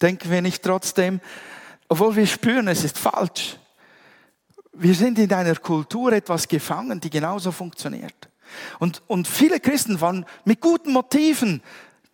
Denken 0.00 0.30
wir 0.30 0.42
nicht 0.42 0.62
trotzdem, 0.62 1.20
obwohl 1.88 2.16
wir 2.16 2.26
spüren, 2.26 2.68
es 2.68 2.84
ist 2.84 2.98
falsch. 2.98 3.58
Wir 4.72 4.94
sind 4.94 5.18
in 5.18 5.32
einer 5.32 5.56
Kultur 5.56 6.12
etwas 6.12 6.48
gefangen, 6.48 7.00
die 7.00 7.10
genauso 7.10 7.52
funktioniert. 7.52 8.28
Und, 8.78 9.02
und 9.06 9.28
viele 9.28 9.60
Christen 9.60 10.00
waren 10.00 10.24
mit 10.44 10.60
guten 10.60 10.92
Motiven 10.92 11.62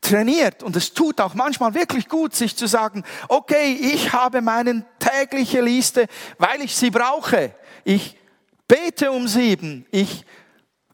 trainiert 0.01 0.63
und 0.63 0.77
es 0.77 0.93
tut 0.93 1.21
auch 1.21 1.35
manchmal 1.35 1.75
wirklich 1.75 2.09
gut, 2.09 2.35
sich 2.35 2.57
zu 2.57 2.67
sagen, 2.67 3.05
okay, 3.29 3.73
ich 3.73 4.13
habe 4.13 4.41
meine 4.41 4.85
tägliche 4.99 5.61
Liste, 5.61 6.07
weil 6.39 6.63
ich 6.63 6.77
sie 6.77 6.91
brauche. 6.91 7.55
Ich 7.85 8.17
bete 8.69 9.11
um 9.11 9.29
sieben, 9.29 9.87
ich 9.91 10.25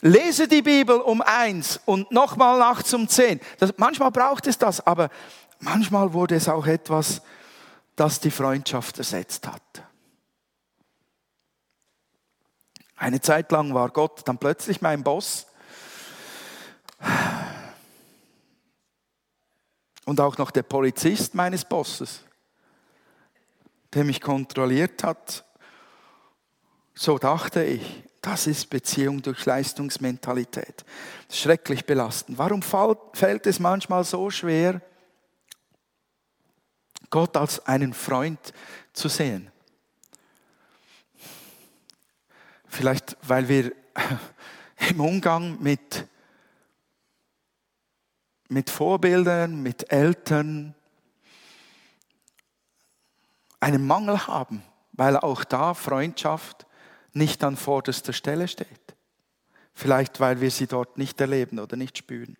lese 0.02 0.48
die 0.48 0.62
Bibel 0.62 1.00
um 1.00 1.22
eins 1.22 1.80
und 1.86 2.10
nochmal 2.10 2.58
nachts 2.58 2.92
um 2.92 3.08
zehn. 3.08 3.40
Das, 3.58 3.72
manchmal 3.78 4.10
braucht 4.10 4.46
es 4.46 4.58
das, 4.58 4.86
aber 4.86 5.08
manchmal 5.60 6.12
wurde 6.12 6.34
es 6.34 6.48
auch 6.48 6.66
etwas, 6.66 7.22
das 7.96 8.20
die 8.20 8.30
Freundschaft 8.30 8.98
ersetzt 8.98 9.46
hat. 9.46 9.62
Eine 12.96 13.20
Zeit 13.20 13.50
lang 13.50 13.72
war 13.74 13.88
Gott 13.90 14.26
dann 14.28 14.38
plötzlich 14.38 14.82
mein 14.82 15.02
Boss. 15.02 15.46
Und 20.04 20.20
auch 20.20 20.36
noch 20.36 20.50
der 20.50 20.64
Polizist 20.64 21.34
meines 21.34 21.64
Bosses, 21.64 22.22
der 23.94 24.04
mich 24.04 24.20
kontrolliert 24.20 25.04
hat. 25.04 25.44
So 26.94 27.18
dachte 27.18 27.62
ich, 27.64 28.04
das 28.22 28.46
ist 28.46 28.70
Beziehung 28.70 29.20
durch 29.20 29.44
Leistungsmentalität. 29.44 30.84
Schrecklich 31.28 31.84
belastend. 31.84 32.38
Warum 32.38 32.62
fällt 32.62 33.46
es 33.48 33.58
manchmal 33.58 34.04
so 34.04 34.30
schwer, 34.30 34.80
Gott 37.10 37.36
als 37.36 37.66
einen 37.66 37.92
Freund 37.92 38.54
zu 38.92 39.08
sehen? 39.08 39.50
Vielleicht, 42.68 43.16
weil 43.22 43.48
wir 43.48 43.72
im 44.88 45.00
Umgang 45.00 45.60
mit, 45.60 46.06
mit 48.48 48.70
Vorbildern, 48.70 49.62
mit 49.62 49.90
Eltern 49.90 50.76
einen 53.58 53.84
Mangel 53.84 54.28
haben, 54.28 54.62
weil 54.92 55.16
auch 55.16 55.42
da 55.42 55.74
Freundschaft 55.74 56.66
nicht 57.12 57.44
an 57.44 57.56
vorderster 57.56 58.12
Stelle 58.12 58.48
steht. 58.48 58.68
Vielleicht, 59.74 60.20
weil 60.20 60.40
wir 60.40 60.50
sie 60.50 60.66
dort 60.66 60.98
nicht 60.98 61.20
erleben 61.20 61.58
oder 61.58 61.76
nicht 61.76 61.98
spüren. 61.98 62.36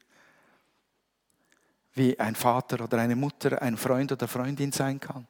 Wie 1.95 2.19
ein 2.19 2.35
Vater 2.35 2.83
oder 2.83 2.99
eine 2.99 3.17
Mutter 3.17 3.61
ein 3.61 3.77
Freund 3.77 4.13
oder 4.13 4.29
Freundin 4.29 4.73
sein 4.73 5.01
kann. 5.01 5.27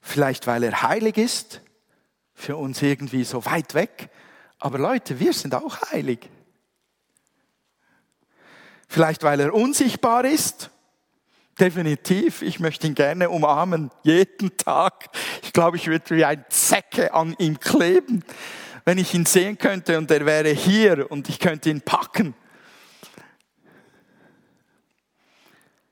Vielleicht, 0.00 0.46
weil 0.46 0.64
er 0.64 0.82
heilig 0.82 1.16
ist, 1.16 1.60
für 2.34 2.56
uns 2.56 2.82
irgendwie 2.82 3.24
so 3.24 3.44
weit 3.44 3.74
weg. 3.74 4.10
Aber 4.58 4.78
Leute, 4.78 5.20
wir 5.20 5.32
sind 5.32 5.54
auch 5.54 5.80
heilig. 5.92 6.28
Vielleicht, 8.88 9.22
weil 9.22 9.40
er 9.40 9.54
unsichtbar 9.54 10.24
ist, 10.24 10.71
Definitiv, 11.60 12.40
ich 12.42 12.60
möchte 12.60 12.86
ihn 12.86 12.94
gerne 12.94 13.28
umarmen, 13.28 13.90
jeden 14.02 14.56
Tag. 14.56 15.10
Ich 15.42 15.52
glaube, 15.52 15.76
ich 15.76 15.86
würde 15.86 16.16
wie 16.16 16.24
ein 16.24 16.44
Zecke 16.48 17.12
an 17.12 17.34
ihm 17.38 17.60
kleben, 17.60 18.24
wenn 18.84 18.96
ich 18.96 19.12
ihn 19.12 19.26
sehen 19.26 19.58
könnte 19.58 19.98
und 19.98 20.10
er 20.10 20.24
wäre 20.24 20.48
hier 20.48 21.10
und 21.10 21.28
ich 21.28 21.38
könnte 21.38 21.68
ihn 21.68 21.82
packen. 21.82 22.34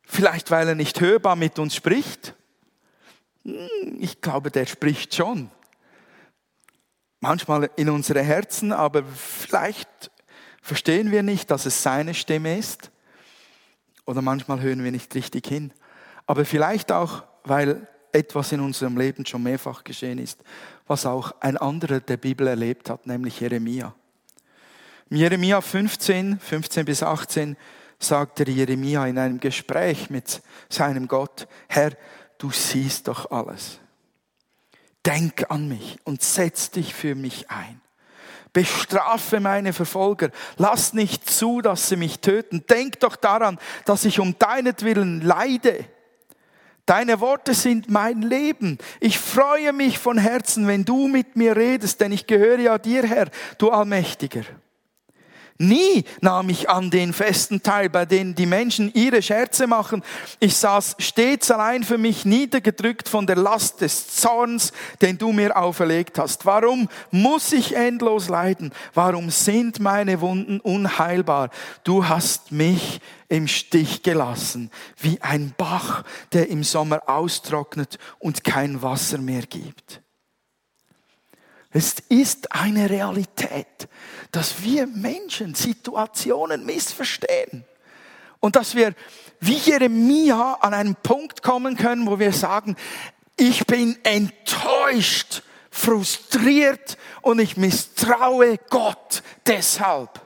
Vielleicht, 0.03 0.51
weil 0.51 0.67
er 0.67 0.75
nicht 0.75 1.01
hörbar 1.01 1.37
mit 1.37 1.59
uns 1.59 1.75
spricht. 1.77 2.35
Hm, 3.45 3.99
ich 4.01 4.21
glaube, 4.21 4.51
der 4.51 4.67
spricht 4.67 5.15
schon. 5.15 5.51
Manchmal 7.21 7.71
in 7.77 7.91
unsere 7.91 8.23
Herzen, 8.23 8.73
aber 8.73 9.05
vielleicht 9.05 10.11
verstehen 10.63 11.11
wir 11.11 11.23
nicht, 11.23 11.51
dass 11.51 11.67
es 11.67 11.83
seine 11.83 12.15
Stimme 12.15 12.59
ist. 12.59 12.91
Oder 14.11 14.23
manchmal 14.23 14.61
hören 14.61 14.83
wir 14.83 14.91
nicht 14.91 15.15
richtig 15.15 15.47
hin. 15.47 15.73
Aber 16.27 16.45
vielleicht 16.45 16.91
auch, 16.91 17.23
weil 17.45 17.87
etwas 18.11 18.51
in 18.51 18.59
unserem 18.59 18.99
Leben 18.99 19.25
schon 19.25 19.45
mehrfach 19.45 19.85
geschehen 19.85 20.19
ist, 20.19 20.43
was 20.89 21.07
auch 21.07 21.31
ein 21.41 21.57
anderer 21.57 22.01
der 22.01 22.17
Bibel 22.17 22.49
erlebt 22.49 22.91
hat, 22.91 23.07
nämlich 23.07 23.39
Jeremia. 23.39 23.95
Im 25.11 25.17
Jeremia 25.17 25.61
15, 25.61 26.41
15 26.41 26.85
bis 26.87 27.05
18 27.05 27.57
sagte 28.01 28.51
Jeremia 28.51 29.07
in 29.07 29.17
einem 29.17 29.39
Gespräch 29.39 30.11
mit 30.11 30.43
seinem 30.69 31.07
Gott, 31.07 31.47
Herr, 31.69 31.93
du 32.39 32.51
siehst 32.51 33.07
doch 33.07 33.31
alles. 33.31 33.79
Denk 35.07 35.53
an 35.53 35.69
mich 35.69 35.99
und 36.03 36.21
setz 36.21 36.73
dich 36.73 36.95
für 36.97 37.15
mich 37.15 37.49
ein. 37.49 37.81
Bestrafe 38.53 39.41
meine 39.41 39.73
Verfolger. 39.73 40.31
Lass 40.57 40.93
nicht 40.93 41.29
zu, 41.31 41.61
dass 41.61 41.89
sie 41.89 41.97
mich 41.97 42.21
töten. 42.21 42.65
Denk 42.69 43.01
doch 43.01 43.17
daran, 43.17 43.59
dass 43.85 44.05
ich 44.05 44.21
um 44.21 44.39
deinetwillen 44.39 45.21
leide. 45.21 45.87
Deine 46.87 47.21
Worte 47.21 47.55
sind 47.55 47.89
mein 47.89 48.23
Leben. 48.23 48.79
Ich 48.99 49.19
freue 49.19 49.73
mich 49.73 49.99
von 49.99 50.19
Herzen, 50.19 50.67
wenn 50.67 50.85
du 50.85 51.07
mit 51.07 51.37
mir 51.37 51.57
redest, 51.57 52.01
denn 52.01 52.11
ich 52.11 52.27
gehöre 52.27 52.59
ja 52.59 52.79
dir, 52.79 53.07
Herr, 53.07 53.29
du 53.59 53.71
Allmächtiger. 53.71 54.43
Nie 55.63 56.05
nahm 56.23 56.49
ich 56.49 56.71
an 56.71 56.91
den 56.91 57.13
festen 57.13 57.63
teil, 57.63 57.91
bei 57.91 58.07
denen 58.07 58.35
die 58.35 58.47
Menschen 58.47 58.91
ihre 58.95 59.21
Scherze 59.21 59.67
machen. 59.67 60.03
Ich 60.39 60.57
saß 60.57 60.97
stets 60.99 61.51
allein 61.51 61.85
für 61.85 61.99
mich 61.99 62.25
niedergedrückt 62.25 63.11
von 63.11 63.27
der 63.27 63.37
Last 63.37 63.83
des 63.83 64.09
Zorns, 64.09 64.73
den 65.03 65.19
du 65.19 65.33
mir 65.33 65.55
auferlegt 65.55 66.19
hast. 66.19 66.47
Warum 66.47 66.89
muss 67.11 67.53
ich 67.53 67.77
endlos 67.77 68.31
leiden? 68.31 68.73
Warum 68.95 69.29
sind 69.29 69.81
meine 69.81 70.23
Wunden 70.23 70.61
unheilbar? 70.61 71.51
Du 71.85 72.09
hast 72.09 72.53
mich 72.53 73.03
im 73.29 73.47
Stich 73.47 74.03
gelassen, 74.03 74.71
wie 74.97 75.21
ein 75.21 75.53
Bach, 75.59 76.05
der 76.33 76.49
im 76.49 76.65
Sommer 76.65 77.03
austrocknet 77.07 77.99
und 78.19 78.45
kein 78.45 78.81
Wasser 78.81 79.19
mehr 79.19 79.43
gibt. 79.43 80.01
Es 81.73 81.97
ist 82.09 82.53
eine 82.53 82.91
Realität, 82.91 83.89
dass 84.33 84.63
wir 84.63 84.87
Menschen 84.87 85.55
Situationen 85.55 86.67
missverstehen. 86.67 87.65
Und 88.41 88.57
dass 88.57 88.75
wir 88.75 88.95
wie 89.39 89.57
Jeremia 89.57 90.55
an 90.61 90.75
einen 90.75 90.97
Punkt 90.97 91.43
kommen 91.43 91.77
können, 91.77 92.07
wo 92.07 92.19
wir 92.19 92.33
sagen, 92.33 92.77
ich 93.37 93.67
bin 93.67 93.99
enttäuscht, 94.03 95.43
frustriert 95.71 96.99
und 97.23 97.39
ich 97.39 97.57
misstraue 97.57 98.59
Gott 98.69 99.23
deshalb. 99.47 100.21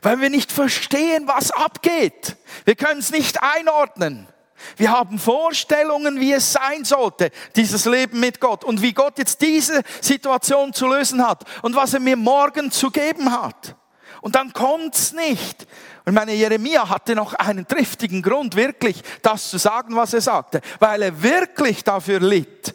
Weil 0.00 0.20
wir 0.20 0.30
nicht 0.30 0.50
verstehen, 0.50 1.26
was 1.26 1.50
abgeht. 1.50 2.36
Wir 2.64 2.76
können 2.76 3.00
es 3.00 3.10
nicht 3.10 3.42
einordnen. 3.42 4.28
Wir 4.76 4.90
haben 4.90 5.18
Vorstellungen, 5.18 6.20
wie 6.20 6.32
es 6.32 6.52
sein 6.52 6.84
sollte, 6.84 7.30
dieses 7.56 7.84
Leben 7.84 8.20
mit 8.20 8.40
Gott 8.40 8.64
und 8.64 8.82
wie 8.82 8.92
Gott 8.92 9.18
jetzt 9.18 9.40
diese 9.40 9.82
Situation 10.00 10.72
zu 10.72 10.86
lösen 10.86 11.26
hat 11.26 11.44
und 11.62 11.76
was 11.76 11.94
er 11.94 12.00
mir 12.00 12.16
morgen 12.16 12.70
zu 12.70 12.90
geben 12.90 13.32
hat. 13.32 13.76
Und 14.20 14.34
dann 14.34 14.52
kommt's 14.52 15.12
nicht. 15.12 15.66
Und 16.04 16.14
meine 16.14 16.32
Jeremia 16.32 16.88
hatte 16.88 17.14
noch 17.14 17.34
einen 17.34 17.66
triftigen 17.66 18.22
Grund, 18.22 18.56
wirklich 18.56 19.02
das 19.22 19.50
zu 19.50 19.58
sagen, 19.58 19.94
was 19.94 20.14
er 20.14 20.20
sagte, 20.20 20.60
weil 20.78 21.02
er 21.02 21.22
wirklich 21.22 21.84
dafür 21.84 22.20
litt, 22.20 22.74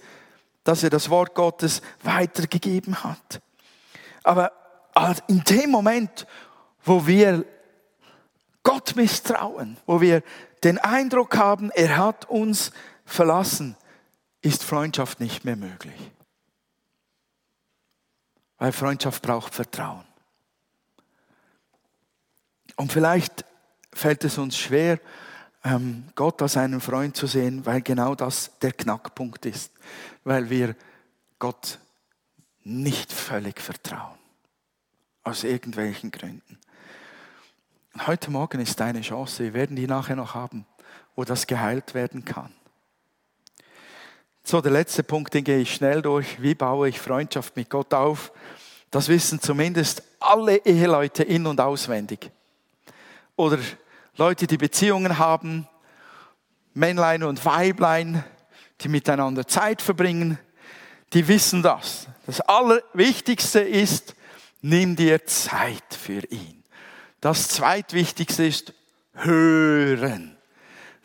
dass 0.64 0.84
er 0.84 0.90
das 0.90 1.10
Wort 1.10 1.34
Gottes 1.34 1.82
weitergegeben 2.04 3.04
hat. 3.04 3.42
Aber 4.24 4.52
in 5.28 5.44
dem 5.44 5.72
Moment, 5.72 6.28
wo 6.86 7.06
wir 7.06 7.46
Gott 8.62 8.96
misstrauen, 8.96 9.78
wo 9.86 10.00
wir 10.00 10.24
den 10.64 10.78
Eindruck 10.78 11.38
haben, 11.38 11.72
er 11.72 11.98
hat 11.98 12.26
uns 12.26 12.72
verlassen, 13.06 13.76
ist 14.42 14.64
Freundschaft 14.64 15.20
nicht 15.20 15.46
mehr 15.46 15.56
möglich. 15.56 16.12
Weil 18.58 18.72
Freundschaft 18.72 19.22
braucht 19.22 19.54
Vertrauen. 19.54 20.06
Und 22.76 22.92
vielleicht 22.92 23.46
fällt 23.94 24.24
es 24.24 24.38
uns 24.38 24.58
schwer, 24.58 25.00
ähm, 25.64 26.10
Gott 26.16 26.42
als 26.42 26.58
einen 26.58 26.82
Freund 26.82 27.16
zu 27.16 27.28
sehen, 27.28 27.66
weil 27.66 27.82
genau 27.82 28.16
das 28.16 28.58
der 28.60 28.74
Knackpunkt 28.74 29.46
ist. 29.46 29.72
Weil 30.24 30.50
wir 30.50 30.76
Gott 31.40 31.80
nicht 32.64 33.12
völlig 33.12 33.62
vertrauen. 33.62 34.18
Aus 35.24 35.44
irgendwelchen 35.44 36.12
Gründen. 36.12 36.60
Heute 38.00 38.32
Morgen 38.32 38.60
ist 38.60 38.80
deine 38.80 39.02
Chance, 39.02 39.44
wir 39.44 39.54
werden 39.54 39.76
die 39.76 39.86
nachher 39.86 40.16
noch 40.16 40.34
haben, 40.34 40.66
wo 41.16 41.24
das 41.24 41.46
geheilt 41.46 41.94
werden 41.94 42.26
kann. 42.26 42.52
So, 44.44 44.62
der 44.62 44.72
letzte 44.72 45.04
Punkt, 45.04 45.32
den 45.36 45.44
gehe 45.44 45.60
ich 45.60 45.76
schnell 45.76 46.02
durch. 46.02 46.42
Wie 46.42 46.56
baue 46.56 46.90
ich 46.90 47.00
Freundschaft 47.00 47.56
mit 47.56 47.70
Gott 47.70 47.94
auf? 47.94 48.32
Das 48.90 49.10
wissen 49.10 49.40
zumindest 49.40 50.02
alle 50.20 50.58
Eheleute 50.66 51.22
in 51.22 51.46
und 51.46 51.62
auswendig. 51.62 52.32
Oder 53.36 53.60
Leute, 54.18 54.48
die 54.48 54.58
Beziehungen 54.58 55.20
haben, 55.20 55.68
Männlein 56.74 57.22
und 57.22 57.46
Weiblein, 57.46 58.24
die 58.82 58.90
miteinander 58.90 59.48
Zeit 59.48 59.84
verbringen, 59.84 60.40
die 61.14 61.28
wissen 61.28 61.62
das. 61.62 62.08
Das 62.26 62.42
Allerwichtigste 62.42 63.60
ist, 63.60 64.16
nimm 64.62 64.96
dir 64.96 65.24
Zeit 65.28 65.94
für 65.94 66.26
ihn. 66.32 66.63
Das 67.24 67.48
Zweitwichtigste 67.48 68.44
ist 68.44 68.74
hören. 69.14 70.36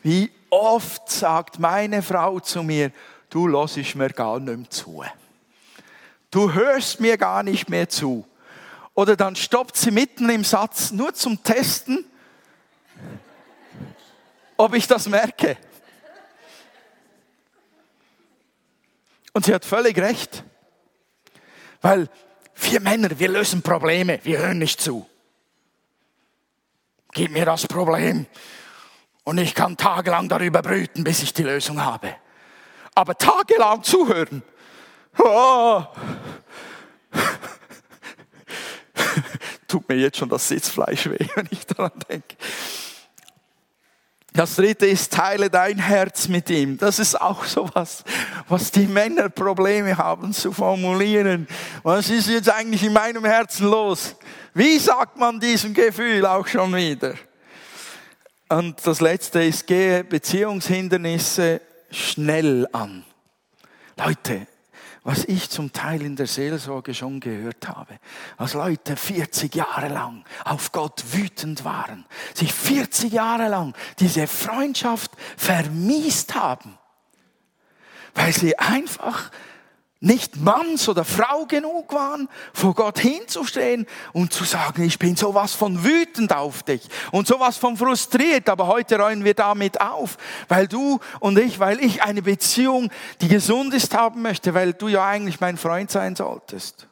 Wie 0.03 0.29
oft 0.49 1.09
sagt 1.09 1.59
meine 1.59 2.01
Frau 2.01 2.41
zu 2.41 2.61
mir, 2.61 2.91
du 3.29 3.47
ich 3.77 3.95
mir 3.95 4.09
gar 4.09 4.37
nicht 4.41 4.57
mehr 4.57 4.69
zu. 4.69 5.05
Du 6.29 6.51
hörst 6.51 6.99
mir 6.99 7.17
gar 7.17 7.41
nicht 7.41 7.69
mehr 7.69 7.87
zu. 7.87 8.27
Oder 8.95 9.15
dann 9.15 9.37
stoppt 9.37 9.77
sie 9.77 9.91
mitten 9.91 10.29
im 10.29 10.43
Satz 10.43 10.91
nur 10.91 11.13
zum 11.13 11.41
Testen, 11.41 12.03
ob 14.57 14.73
ich 14.73 14.87
das 14.87 15.07
merke. 15.07 15.55
Und 19.31 19.45
sie 19.45 19.53
hat 19.53 19.63
völlig 19.63 19.97
recht. 19.97 20.43
Weil 21.81 22.09
wir 22.55 22.81
Männer, 22.81 23.17
wir 23.17 23.29
lösen 23.29 23.61
Probleme, 23.61 24.19
wir 24.23 24.39
hören 24.39 24.57
nicht 24.57 24.81
zu. 24.81 25.08
Gib 27.13 27.31
mir 27.31 27.45
das 27.45 27.67
Problem 27.67 28.25
und 29.23 29.37
ich 29.37 29.55
kann 29.55 29.77
tagelang 29.77 30.29
darüber 30.29 30.61
brüten, 30.61 31.03
bis 31.03 31.23
ich 31.23 31.33
die 31.33 31.43
Lösung 31.43 31.83
habe. 31.83 32.15
Aber 32.95 33.17
tagelang 33.17 33.83
zuhören, 33.83 34.43
oh. 35.17 35.83
tut 39.67 39.87
mir 39.87 39.95
jetzt 39.95 40.17
schon 40.17 40.29
das 40.29 40.47
Sitzfleisch 40.47 41.09
weh, 41.09 41.27
wenn 41.35 41.47
ich 41.51 41.65
daran 41.65 41.91
denke. 42.09 42.35
Das 44.39 44.55
dritte 44.55 44.85
ist, 44.85 45.11
teile 45.11 45.49
dein 45.49 45.77
Herz 45.77 46.29
mit 46.29 46.49
ihm. 46.49 46.77
Das 46.77 46.97
ist 46.97 47.19
auch 47.19 47.43
so 47.43 47.69
was, 47.73 48.05
was 48.47 48.71
die 48.71 48.87
Männer 48.87 49.27
Probleme 49.27 49.97
haben 49.97 50.31
zu 50.31 50.53
formulieren. 50.53 51.45
Was 51.83 52.09
ist 52.09 52.29
jetzt 52.29 52.49
eigentlich 52.49 52.81
in 52.83 52.93
meinem 52.93 53.25
Herzen 53.25 53.67
los? 53.67 54.15
Wie 54.53 54.79
sagt 54.79 55.17
man 55.17 55.41
diesem 55.41 55.73
Gefühl 55.73 56.25
auch 56.25 56.47
schon 56.47 56.73
wieder? 56.73 57.15
Und 58.47 58.79
das 58.87 59.01
letzte 59.01 59.43
ist, 59.43 59.67
gehe 59.67 60.05
Beziehungshindernisse 60.05 61.59
schnell 61.91 62.65
an. 62.71 63.03
Leute, 63.97 64.47
was 65.09 65.25
ich 65.25 65.49
zum 65.49 65.73
Teil 65.73 66.03
in 66.03 66.15
der 66.15 66.27
Seelsorge 66.27 66.93
schon 66.93 67.19
gehört 67.19 67.67
habe, 67.67 67.97
als 68.37 68.53
Leute 68.53 68.95
40 68.95 69.55
Jahre 69.55 69.87
lang 69.87 70.23
auf 70.45 70.71
Gott 70.71 71.03
wütend 71.13 71.65
waren, 71.65 72.05
sich 72.35 72.53
40 72.53 73.11
Jahre 73.11 73.47
lang 73.47 73.73
diese 73.97 74.27
Freundschaft 74.27 75.09
vermiest 75.35 76.35
haben, 76.35 76.77
weil 78.13 78.31
sie 78.33 78.59
einfach 78.59 79.31
nicht 80.01 80.37
Manns 80.37 80.87
oder 80.87 81.03
Frau 81.03 81.45
genug 81.45 81.93
waren, 81.93 82.29
vor 82.53 82.73
Gott 82.73 82.99
hinzustehen 82.99 83.85
und 84.13 84.31
zu 84.31 84.45
sagen, 84.45 84.83
ich 84.83 84.97
bin 84.97 85.17
sowas 85.17 85.53
von 85.53 85.83
wütend 85.83 86.33
auf 86.33 86.63
dich 86.63 86.87
und 87.11 87.27
sowas 87.27 87.57
von 87.57 87.75
frustriert, 87.75 88.47
aber 88.47 88.67
heute 88.67 88.97
räumen 88.97 89.25
wir 89.25 89.33
damit 89.33 89.81
auf, 89.81 90.17
weil 90.47 90.67
du 90.67 90.99
und 91.19 91.37
ich, 91.37 91.59
weil 91.59 91.83
ich 91.83 92.01
eine 92.01 92.21
Beziehung, 92.21 92.89
die 93.19 93.27
gesund 93.27 93.73
ist, 93.73 93.93
haben 93.93 94.21
möchte, 94.21 94.53
weil 94.53 94.73
du 94.73 94.87
ja 94.87 95.05
eigentlich 95.05 95.41
mein 95.41 95.57
Freund 95.57 95.91
sein 95.91 96.15
solltest. 96.15 96.87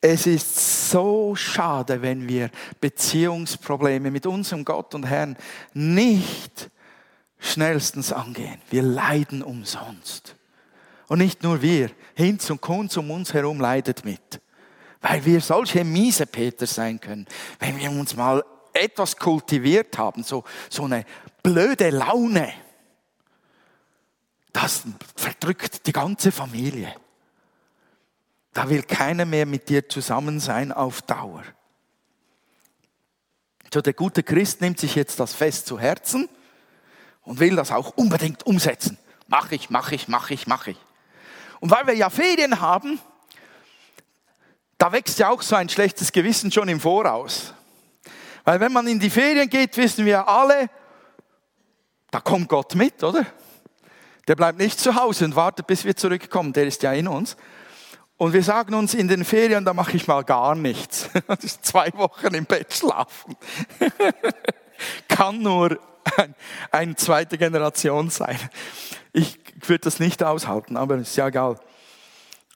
Es 0.00 0.26
ist 0.26 0.90
so 0.90 1.36
schade, 1.36 2.02
wenn 2.02 2.26
wir 2.26 2.50
Beziehungsprobleme 2.80 4.10
mit 4.10 4.26
unserem 4.26 4.64
Gott 4.64 4.94
und 4.94 5.04
Herrn 5.04 5.36
nicht 5.74 6.70
schnellstens 7.38 8.10
angehen. 8.12 8.60
Wir 8.70 8.82
leiden 8.82 9.42
umsonst. 9.42 10.36
Und 11.10 11.18
nicht 11.18 11.42
nur 11.42 11.60
wir, 11.60 11.90
Hinz 12.14 12.48
und 12.50 12.60
Kunz 12.60 12.96
um 12.96 13.10
uns 13.10 13.34
herum 13.34 13.60
leidet 13.60 14.04
mit. 14.04 14.40
Weil 15.00 15.24
wir 15.24 15.40
solche 15.40 15.82
miese 15.82 16.24
Peter 16.24 16.68
sein 16.68 17.00
können. 17.00 17.26
Wenn 17.58 17.76
wir 17.80 17.90
uns 17.90 18.14
mal 18.14 18.44
etwas 18.72 19.16
kultiviert 19.16 19.98
haben, 19.98 20.22
so, 20.22 20.44
so 20.68 20.84
eine 20.84 21.04
blöde 21.42 21.90
Laune, 21.90 22.52
das 24.52 24.84
verdrückt 25.16 25.84
die 25.88 25.92
ganze 25.92 26.30
Familie. 26.30 26.94
Da 28.52 28.68
will 28.68 28.84
keiner 28.84 29.24
mehr 29.24 29.46
mit 29.46 29.68
dir 29.68 29.88
zusammen 29.88 30.38
sein 30.38 30.70
auf 30.70 31.02
Dauer. 31.02 31.42
So, 33.74 33.80
der 33.80 33.94
gute 33.94 34.22
Christ 34.22 34.60
nimmt 34.60 34.78
sich 34.78 34.94
jetzt 34.94 35.18
das 35.18 35.34
fest 35.34 35.66
zu 35.66 35.76
Herzen 35.80 36.28
und 37.22 37.40
will 37.40 37.56
das 37.56 37.72
auch 37.72 37.96
unbedingt 37.96 38.46
umsetzen. 38.46 38.96
Mach 39.26 39.50
ich, 39.50 39.70
mach 39.70 39.90
ich, 39.90 40.06
mach 40.06 40.30
ich, 40.30 40.46
mach 40.46 40.68
ich. 40.68 40.76
Und 41.60 41.70
weil 41.70 41.86
wir 41.86 41.94
ja 41.94 42.10
Ferien 42.10 42.60
haben, 42.60 42.98
da 44.78 44.92
wächst 44.92 45.18
ja 45.18 45.28
auch 45.28 45.42
so 45.42 45.56
ein 45.56 45.68
schlechtes 45.68 46.10
Gewissen 46.10 46.50
schon 46.50 46.68
im 46.68 46.80
Voraus. 46.80 47.54
Weil 48.44 48.60
wenn 48.60 48.72
man 48.72 48.86
in 48.86 48.98
die 48.98 49.10
Ferien 49.10 49.48
geht, 49.48 49.76
wissen 49.76 50.06
wir 50.06 50.26
alle, 50.26 50.70
da 52.10 52.20
kommt 52.20 52.48
Gott 52.48 52.74
mit, 52.74 53.02
oder? 53.04 53.26
Der 54.26 54.36
bleibt 54.36 54.58
nicht 54.58 54.80
zu 54.80 54.94
Hause 54.94 55.26
und 55.26 55.36
wartet, 55.36 55.66
bis 55.66 55.84
wir 55.84 55.96
zurückkommen. 55.96 56.52
Der 56.52 56.66
ist 56.66 56.82
ja 56.82 56.92
in 56.92 57.08
uns. 57.08 57.36
Und 58.16 58.32
wir 58.32 58.42
sagen 58.42 58.74
uns 58.74 58.94
in 58.94 59.08
den 59.08 59.24
Ferien, 59.24 59.64
da 59.64 59.74
mache 59.74 59.96
ich 59.96 60.06
mal 60.06 60.24
gar 60.24 60.54
nichts. 60.54 61.08
Das 61.26 61.44
ist 61.44 61.64
zwei 61.64 61.90
Wochen 61.94 62.34
im 62.34 62.44
Bett 62.44 62.72
schlafen. 62.72 63.36
Kann 65.08 65.42
nur 65.42 65.78
ein, 66.16 66.34
eine 66.70 66.96
zweite 66.96 67.38
Generation 67.38 68.10
sein. 68.10 68.38
Ich 69.12 69.38
würde 69.66 69.80
das 69.80 69.98
nicht 69.98 70.22
aushalten, 70.22 70.76
aber 70.76 70.96
ist 70.96 71.16
ja 71.16 71.28
egal. 71.28 71.58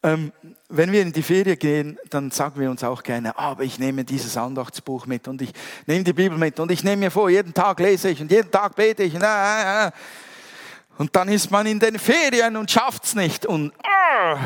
Ähm, 0.02 0.32
wenn 0.68 0.92
wir 0.92 1.00
in 1.00 1.12
die 1.12 1.22
Ferien 1.22 1.58
gehen, 1.58 1.98
dann 2.10 2.30
sagen 2.30 2.60
wir 2.60 2.70
uns 2.70 2.84
auch 2.84 3.02
gerne, 3.02 3.38
ah, 3.38 3.52
aber 3.52 3.64
ich 3.64 3.78
nehme 3.78 4.04
dieses 4.04 4.36
Andachtsbuch 4.36 5.06
mit 5.06 5.26
und 5.28 5.40
ich 5.40 5.52
nehme 5.86 6.04
die 6.04 6.12
Bibel 6.12 6.36
mit 6.36 6.60
und 6.60 6.70
ich 6.70 6.84
nehme 6.84 7.06
mir 7.06 7.10
vor, 7.10 7.30
jeden 7.30 7.54
Tag 7.54 7.80
lese 7.80 8.10
ich 8.10 8.20
und 8.20 8.30
jeden 8.30 8.50
Tag 8.50 8.76
bete 8.76 9.02
ich. 9.02 9.14
Und 9.14 11.16
dann 11.16 11.28
ist 11.28 11.50
man 11.50 11.66
in 11.66 11.80
den 11.80 11.98
Ferien 11.98 12.56
und 12.56 12.70
schafft 12.70 13.04
es 13.04 13.14
nicht. 13.14 13.46
Und 13.46 13.72
ah, 13.82 14.36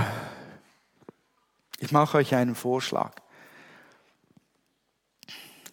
ich 1.78 1.90
mache 1.90 2.18
euch 2.18 2.34
einen 2.34 2.54
Vorschlag. 2.54 3.12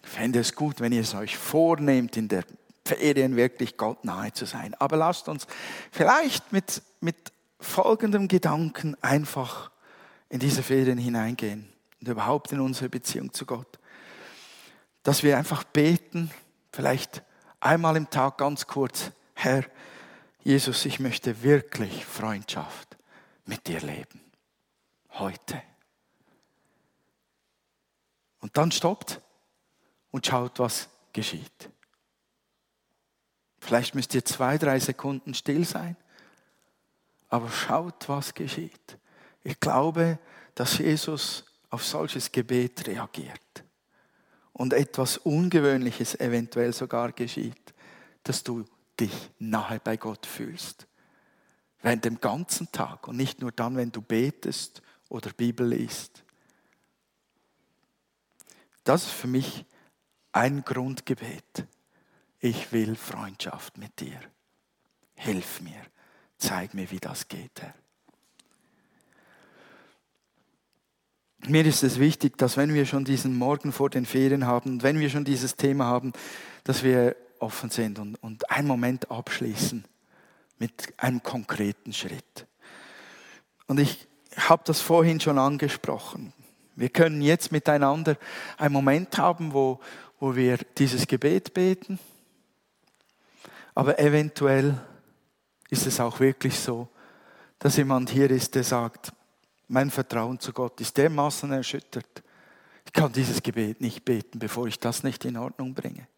Ich 0.02 0.10
fände 0.10 0.40
es 0.40 0.54
gut, 0.54 0.80
wenn 0.80 0.92
ihr 0.92 1.02
es 1.02 1.14
euch 1.14 1.36
vornehmt, 1.36 2.16
in 2.16 2.28
der 2.28 2.44
Ferien 2.86 3.36
wirklich 3.36 3.76
Gott 3.76 4.04
nahe 4.04 4.32
zu 4.32 4.46
sein. 4.46 4.74
Aber 4.74 4.96
lasst 4.96 5.28
uns 5.28 5.46
vielleicht 5.90 6.52
mit, 6.52 6.82
mit 7.00 7.32
folgendem 7.60 8.28
Gedanken 8.28 8.96
einfach 9.02 9.70
in 10.28 10.40
diese 10.40 10.62
Ferien 10.62 10.98
hineingehen 10.98 11.72
und 12.00 12.08
überhaupt 12.08 12.52
in 12.52 12.60
unsere 12.60 12.88
Beziehung 12.88 13.32
zu 13.32 13.46
Gott. 13.46 13.78
Dass 15.02 15.22
wir 15.22 15.36
einfach 15.36 15.64
beten, 15.64 16.30
vielleicht 16.72 17.22
einmal 17.60 17.96
im 17.96 18.10
Tag 18.10 18.38
ganz 18.38 18.66
kurz, 18.66 19.10
Herr 19.34 19.64
Jesus, 20.42 20.84
ich 20.84 21.00
möchte 21.00 21.42
wirklich 21.42 22.04
Freundschaft 22.04 22.96
mit 23.44 23.66
dir 23.66 23.80
leben. 23.80 24.20
Heute. 25.10 25.62
Und 28.40 28.56
dann 28.56 28.70
stoppt 28.70 29.20
und 30.10 30.26
schaut, 30.26 30.58
was 30.58 30.88
geschieht. 31.12 31.70
Vielleicht 33.66 33.96
müsst 33.96 34.14
ihr 34.14 34.24
zwei, 34.24 34.58
drei 34.58 34.78
Sekunden 34.78 35.34
still 35.34 35.64
sein, 35.64 35.96
aber 37.28 37.50
schaut, 37.50 38.08
was 38.08 38.32
geschieht. 38.32 38.96
Ich 39.42 39.58
glaube, 39.58 40.20
dass 40.54 40.78
Jesus 40.78 41.44
auf 41.70 41.84
solches 41.84 42.30
Gebet 42.30 42.86
reagiert 42.86 43.64
und 44.52 44.72
etwas 44.72 45.18
Ungewöhnliches 45.18 46.14
eventuell 46.20 46.72
sogar 46.72 47.10
geschieht, 47.10 47.74
dass 48.22 48.44
du 48.44 48.64
dich 49.00 49.32
nahe 49.40 49.80
bei 49.82 49.96
Gott 49.96 50.26
fühlst. 50.26 50.86
Während 51.82 52.04
dem 52.04 52.20
ganzen 52.20 52.70
Tag 52.70 53.08
und 53.08 53.16
nicht 53.16 53.40
nur 53.40 53.50
dann, 53.50 53.76
wenn 53.76 53.90
du 53.90 54.00
betest 54.00 54.80
oder 55.08 55.30
Bibel 55.32 55.66
liest. 55.66 56.22
Das 58.84 59.06
ist 59.06 59.12
für 59.12 59.26
mich 59.26 59.64
ein 60.30 60.64
Grundgebet 60.64 61.66
ich 62.46 62.72
will 62.72 62.94
Freundschaft 62.94 63.76
mit 63.76 63.98
dir. 64.00 64.18
Hilf 65.16 65.60
mir, 65.60 65.82
zeig 66.38 66.74
mir, 66.74 66.90
wie 66.90 67.00
das 67.00 67.28
geht, 67.28 67.60
Herr. 67.60 67.74
Mir 71.48 71.64
ist 71.64 71.82
es 71.82 72.00
wichtig, 72.00 72.38
dass 72.38 72.56
wenn 72.56 72.74
wir 72.74 72.86
schon 72.86 73.04
diesen 73.04 73.36
Morgen 73.36 73.72
vor 73.72 73.90
den 73.90 74.06
Ferien 74.06 74.46
haben, 74.46 74.82
wenn 74.82 74.98
wir 74.98 75.10
schon 75.10 75.24
dieses 75.24 75.54
Thema 75.56 75.84
haben, 75.84 76.12
dass 76.64 76.82
wir 76.82 77.14
offen 77.38 77.70
sind 77.70 77.98
und, 77.98 78.16
und 78.16 78.50
einen 78.50 78.66
Moment 78.66 79.10
abschließen 79.10 79.84
mit 80.58 80.94
einem 80.96 81.22
konkreten 81.22 81.92
Schritt. 81.92 82.46
Und 83.66 83.78
ich 83.78 84.08
habe 84.36 84.62
das 84.64 84.80
vorhin 84.80 85.20
schon 85.20 85.38
angesprochen. 85.38 86.32
Wir 86.74 86.88
können 86.88 87.22
jetzt 87.22 87.52
miteinander 87.52 88.16
einen 88.56 88.72
Moment 88.72 89.16
haben, 89.18 89.52
wo, 89.52 89.80
wo 90.18 90.34
wir 90.34 90.58
dieses 90.78 91.06
Gebet 91.06 91.54
beten. 91.54 91.98
Aber 93.76 93.98
eventuell 93.98 94.74
ist 95.68 95.86
es 95.86 96.00
auch 96.00 96.18
wirklich 96.18 96.58
so, 96.58 96.88
dass 97.58 97.76
jemand 97.76 98.08
hier 98.08 98.30
ist, 98.30 98.54
der 98.54 98.64
sagt, 98.64 99.12
mein 99.68 99.90
Vertrauen 99.90 100.40
zu 100.40 100.54
Gott 100.54 100.80
ist 100.80 100.96
dermaßen 100.96 101.52
erschüttert. 101.52 102.22
Ich 102.86 102.92
kann 102.94 103.12
dieses 103.12 103.42
Gebet 103.42 103.82
nicht 103.82 104.04
beten, 104.04 104.38
bevor 104.38 104.66
ich 104.66 104.78
das 104.78 105.02
nicht 105.02 105.26
in 105.26 105.36
Ordnung 105.36 105.74
bringe. 105.74 106.08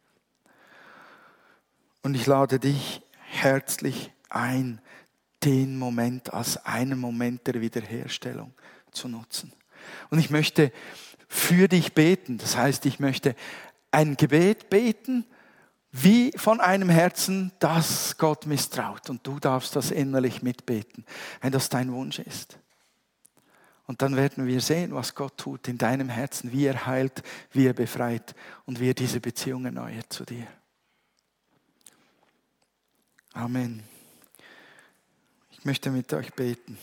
Und 2.03 2.15
ich 2.15 2.27
lade 2.27 2.61
dich 2.61 3.03
herzlich 3.17 4.13
ein, 4.29 4.81
den 5.43 5.79
Moment 5.79 6.33
als 6.33 6.65
einen 6.65 6.99
Moment 6.99 7.45
der 7.49 7.61
Wiederherstellung 7.61 8.55
zu 8.93 9.09
nutzen. 9.09 9.53
Und 10.11 10.21
ich 10.21 10.31
möchte 10.31 10.71
für 11.27 11.67
dich 11.67 11.93
beten. 11.93 12.39
Das 12.39 12.57
heißt, 12.57 12.87
ich 12.87 13.01
möchte 13.01 13.35
ein 13.91 14.17
Gebet 14.17 14.71
beten, 14.71 15.25
wie 15.91 16.33
von 16.37 16.61
einem 16.61 16.89
Herzen, 16.89 17.53
das 17.59 18.17
Gott 18.19 18.47
misstraut. 18.47 19.09
Und 19.11 19.27
du 19.27 19.39
darfst 19.39 19.75
das 19.77 19.91
innerlich 19.91 20.43
mitbeten, 20.43 21.05
wenn 21.41 21.53
das 21.53 21.69
dein 21.69 21.93
Wunsch 21.93 22.19
ist. 22.19 22.59
Und 23.87 24.03
dann 24.03 24.17
werden 24.17 24.47
wir 24.47 24.61
sehen, 24.61 24.95
was 24.95 25.15
Gott 25.15 25.39
tut 25.39 25.67
in 25.67 25.79
deinem 25.79 26.11
Herzen, 26.11 26.53
wie 26.53 26.67
er 26.67 26.87
heilt, 26.87 27.23
wie 27.53 27.67
er 27.67 27.73
befreit 27.73 28.35
und 28.67 28.81
wie 28.81 28.91
er 28.91 28.95
diese 28.95 29.19
Beziehung 29.19 29.65
erneuert 29.65 30.13
zu 30.13 30.25
dir. 30.25 30.47
Amen. 33.33 33.83
Ich 35.53 35.65
möchte 35.65 35.91
mit 35.91 36.13
euch 36.13 36.33
beten. 36.35 36.77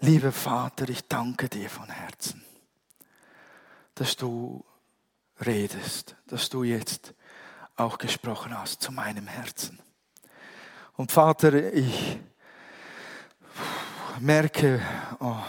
Lieber 0.00 0.30
Vater, 0.30 0.88
ich 0.88 1.08
danke 1.08 1.48
dir 1.48 1.68
von 1.68 1.88
Herzen, 1.90 2.44
dass 3.96 4.14
du 4.14 4.64
redest, 5.44 6.14
dass 6.28 6.48
du 6.48 6.62
jetzt 6.62 7.14
auch 7.74 7.98
gesprochen 7.98 8.56
hast 8.56 8.80
zu 8.80 8.92
meinem 8.92 9.26
Herzen. 9.26 9.80
Und 10.94 11.10
Vater, 11.10 11.72
ich 11.72 12.20
merke, 14.20 14.80
oh, 15.18 15.42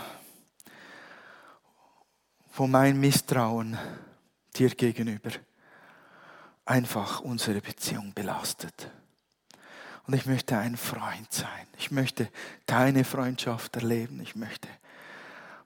wo 2.53 2.65
mein 2.65 2.99
Misstrauen 2.99 3.77
dir 4.55 4.69
gegenüber 4.69 5.29
einfach 6.65 7.21
unsere 7.21 7.61
Beziehung 7.61 8.13
belastet. 8.13 8.91
Und 10.09 10.15
ich 10.15 10.25
möchte 10.25 10.57
ein 10.57 10.75
Freund 10.75 11.31
sein. 11.31 11.67
Ich 11.77 11.91
möchte 11.91 12.31
deine 12.65 13.03
Freundschaft 13.03 13.75
erleben. 13.75 14.19
Ich 14.21 14.35
möchte 14.35 14.67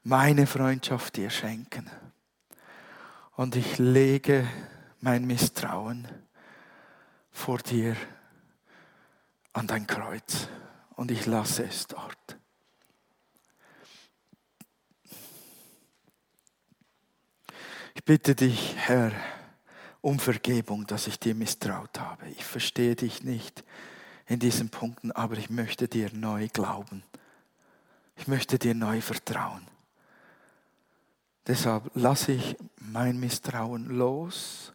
meine 0.04 0.48
Freundschaft 0.48 1.16
dir 1.16 1.30
schenken. 1.30 1.90
Und 3.38 3.56
ich 3.56 3.78
lege 3.78 4.46
mein 5.00 5.24
Misstrauen 5.24 6.10
vor 7.32 7.60
dir 7.60 7.96
an 9.54 9.66
dein 9.66 9.88
Kreuz 9.88 10.50
und 10.98 11.10
ich 11.10 11.26
lasse 11.26 11.64
es 11.64 11.88
dort. 11.88 12.38
Ich 17.96 18.04
bitte 18.04 18.36
dich, 18.36 18.76
Herr, 18.76 19.14
um 20.02 20.20
Vergebung, 20.20 20.86
dass 20.86 21.08
ich 21.08 21.18
dir 21.18 21.34
misstraut 21.34 21.98
habe. 21.98 22.28
Ich 22.28 22.44
verstehe 22.44 22.98
dich 22.98 23.24
nicht 23.24 23.64
in 24.28 24.40
diesen 24.40 24.70
Punkten, 24.70 25.12
aber 25.12 25.38
ich 25.38 25.50
möchte 25.50 25.88
dir 25.88 26.10
neu 26.14 26.48
glauben. 26.48 27.04
Ich 28.16 28.28
möchte 28.28 28.60
dir 28.60 28.76
neu 28.76 29.02
vertrauen. 29.02 29.68
Deshalb 31.48 31.92
lasse 31.94 32.32
ich 32.32 32.56
mein 32.80 33.20
Misstrauen 33.20 33.86
los 33.88 34.74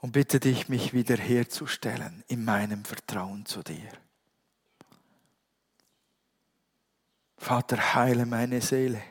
und 0.00 0.12
bitte 0.12 0.40
dich, 0.40 0.68
mich 0.68 0.92
wiederherzustellen 0.92 2.22
in 2.28 2.44
meinem 2.44 2.84
Vertrauen 2.84 3.46
zu 3.46 3.62
dir. 3.62 3.90
Vater, 7.38 7.94
heile 7.94 8.26
meine 8.26 8.60
Seele. 8.60 9.02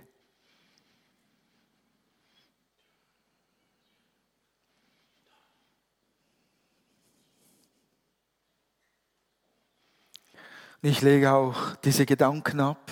Ich 10.82 11.02
lege 11.02 11.34
auch 11.34 11.76
diese 11.76 12.06
Gedanken 12.06 12.62
ab, 12.62 12.90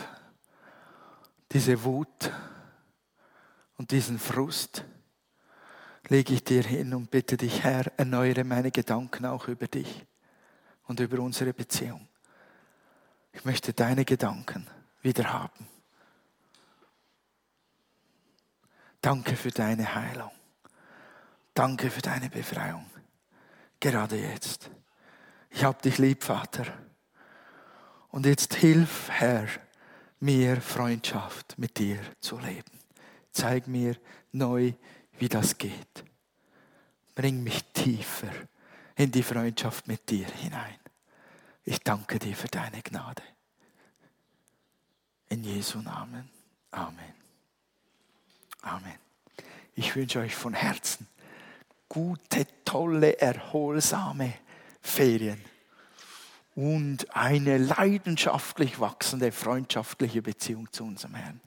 diese 1.53 1.85
Wut 1.85 2.33
und 3.77 3.91
diesen 3.91 4.19
Frust 4.19 4.83
lege 6.09 6.33
ich 6.33 6.43
dir 6.43 6.63
hin 6.63 6.93
und 6.93 7.09
bitte 7.09 7.37
dich, 7.37 7.63
Herr, 7.63 7.85
erneuere 7.97 8.43
meine 8.43 8.71
Gedanken 8.71 9.25
auch 9.25 9.47
über 9.47 9.67
dich 9.67 10.05
und 10.87 10.99
über 10.99 11.19
unsere 11.19 11.53
Beziehung. 11.53 12.09
Ich 13.31 13.45
möchte 13.45 13.71
deine 13.71 14.03
Gedanken 14.03 14.67
wieder 15.01 15.31
haben. 15.31 15.65
Danke 18.99 19.37
für 19.37 19.51
deine 19.51 19.95
Heilung. 19.95 20.31
Danke 21.53 21.89
für 21.89 22.01
deine 22.01 22.29
Befreiung. 22.29 22.85
Gerade 23.79 24.17
jetzt. 24.17 24.69
Ich 25.49 25.63
habe 25.63 25.81
dich 25.81 25.97
lieb, 25.99 26.25
Vater. 26.25 26.65
Und 28.09 28.25
jetzt 28.25 28.53
hilf, 28.55 29.09
Herr, 29.09 29.47
mir 30.19 30.61
Freundschaft 30.61 31.57
mit 31.57 31.77
dir 31.77 31.99
zu 32.19 32.39
leben. 32.39 32.71
Zeig 33.31 33.67
mir 33.67 33.95
neu, 34.31 34.73
wie 35.19 35.29
das 35.29 35.57
geht. 35.57 36.03
Bring 37.15 37.43
mich 37.43 37.63
tiefer 37.73 38.31
in 38.95 39.11
die 39.11 39.23
Freundschaft 39.23 39.87
mit 39.87 40.09
dir 40.09 40.27
hinein. 40.27 40.79
Ich 41.63 41.79
danke 41.79 42.17
dir 42.19 42.35
für 42.35 42.47
deine 42.47 42.81
Gnade. 42.81 43.23
In 45.29 45.43
Jesu 45.43 45.79
Namen. 45.81 46.29
Amen. 46.71 47.13
Amen. 48.61 48.95
Ich 49.75 49.95
wünsche 49.95 50.19
euch 50.19 50.35
von 50.35 50.53
Herzen 50.53 51.07
gute, 51.89 52.47
tolle, 52.65 53.19
erholsame 53.19 54.33
Ferien 54.81 55.41
und 56.57 57.15
eine 57.15 57.59
leidenschaftlich 57.59 58.79
wachsende 58.79 59.31
freundschaftliche 59.31 60.23
Beziehung 60.23 60.71
zu 60.71 60.85
unserem 60.85 61.13
Herrn. 61.13 61.39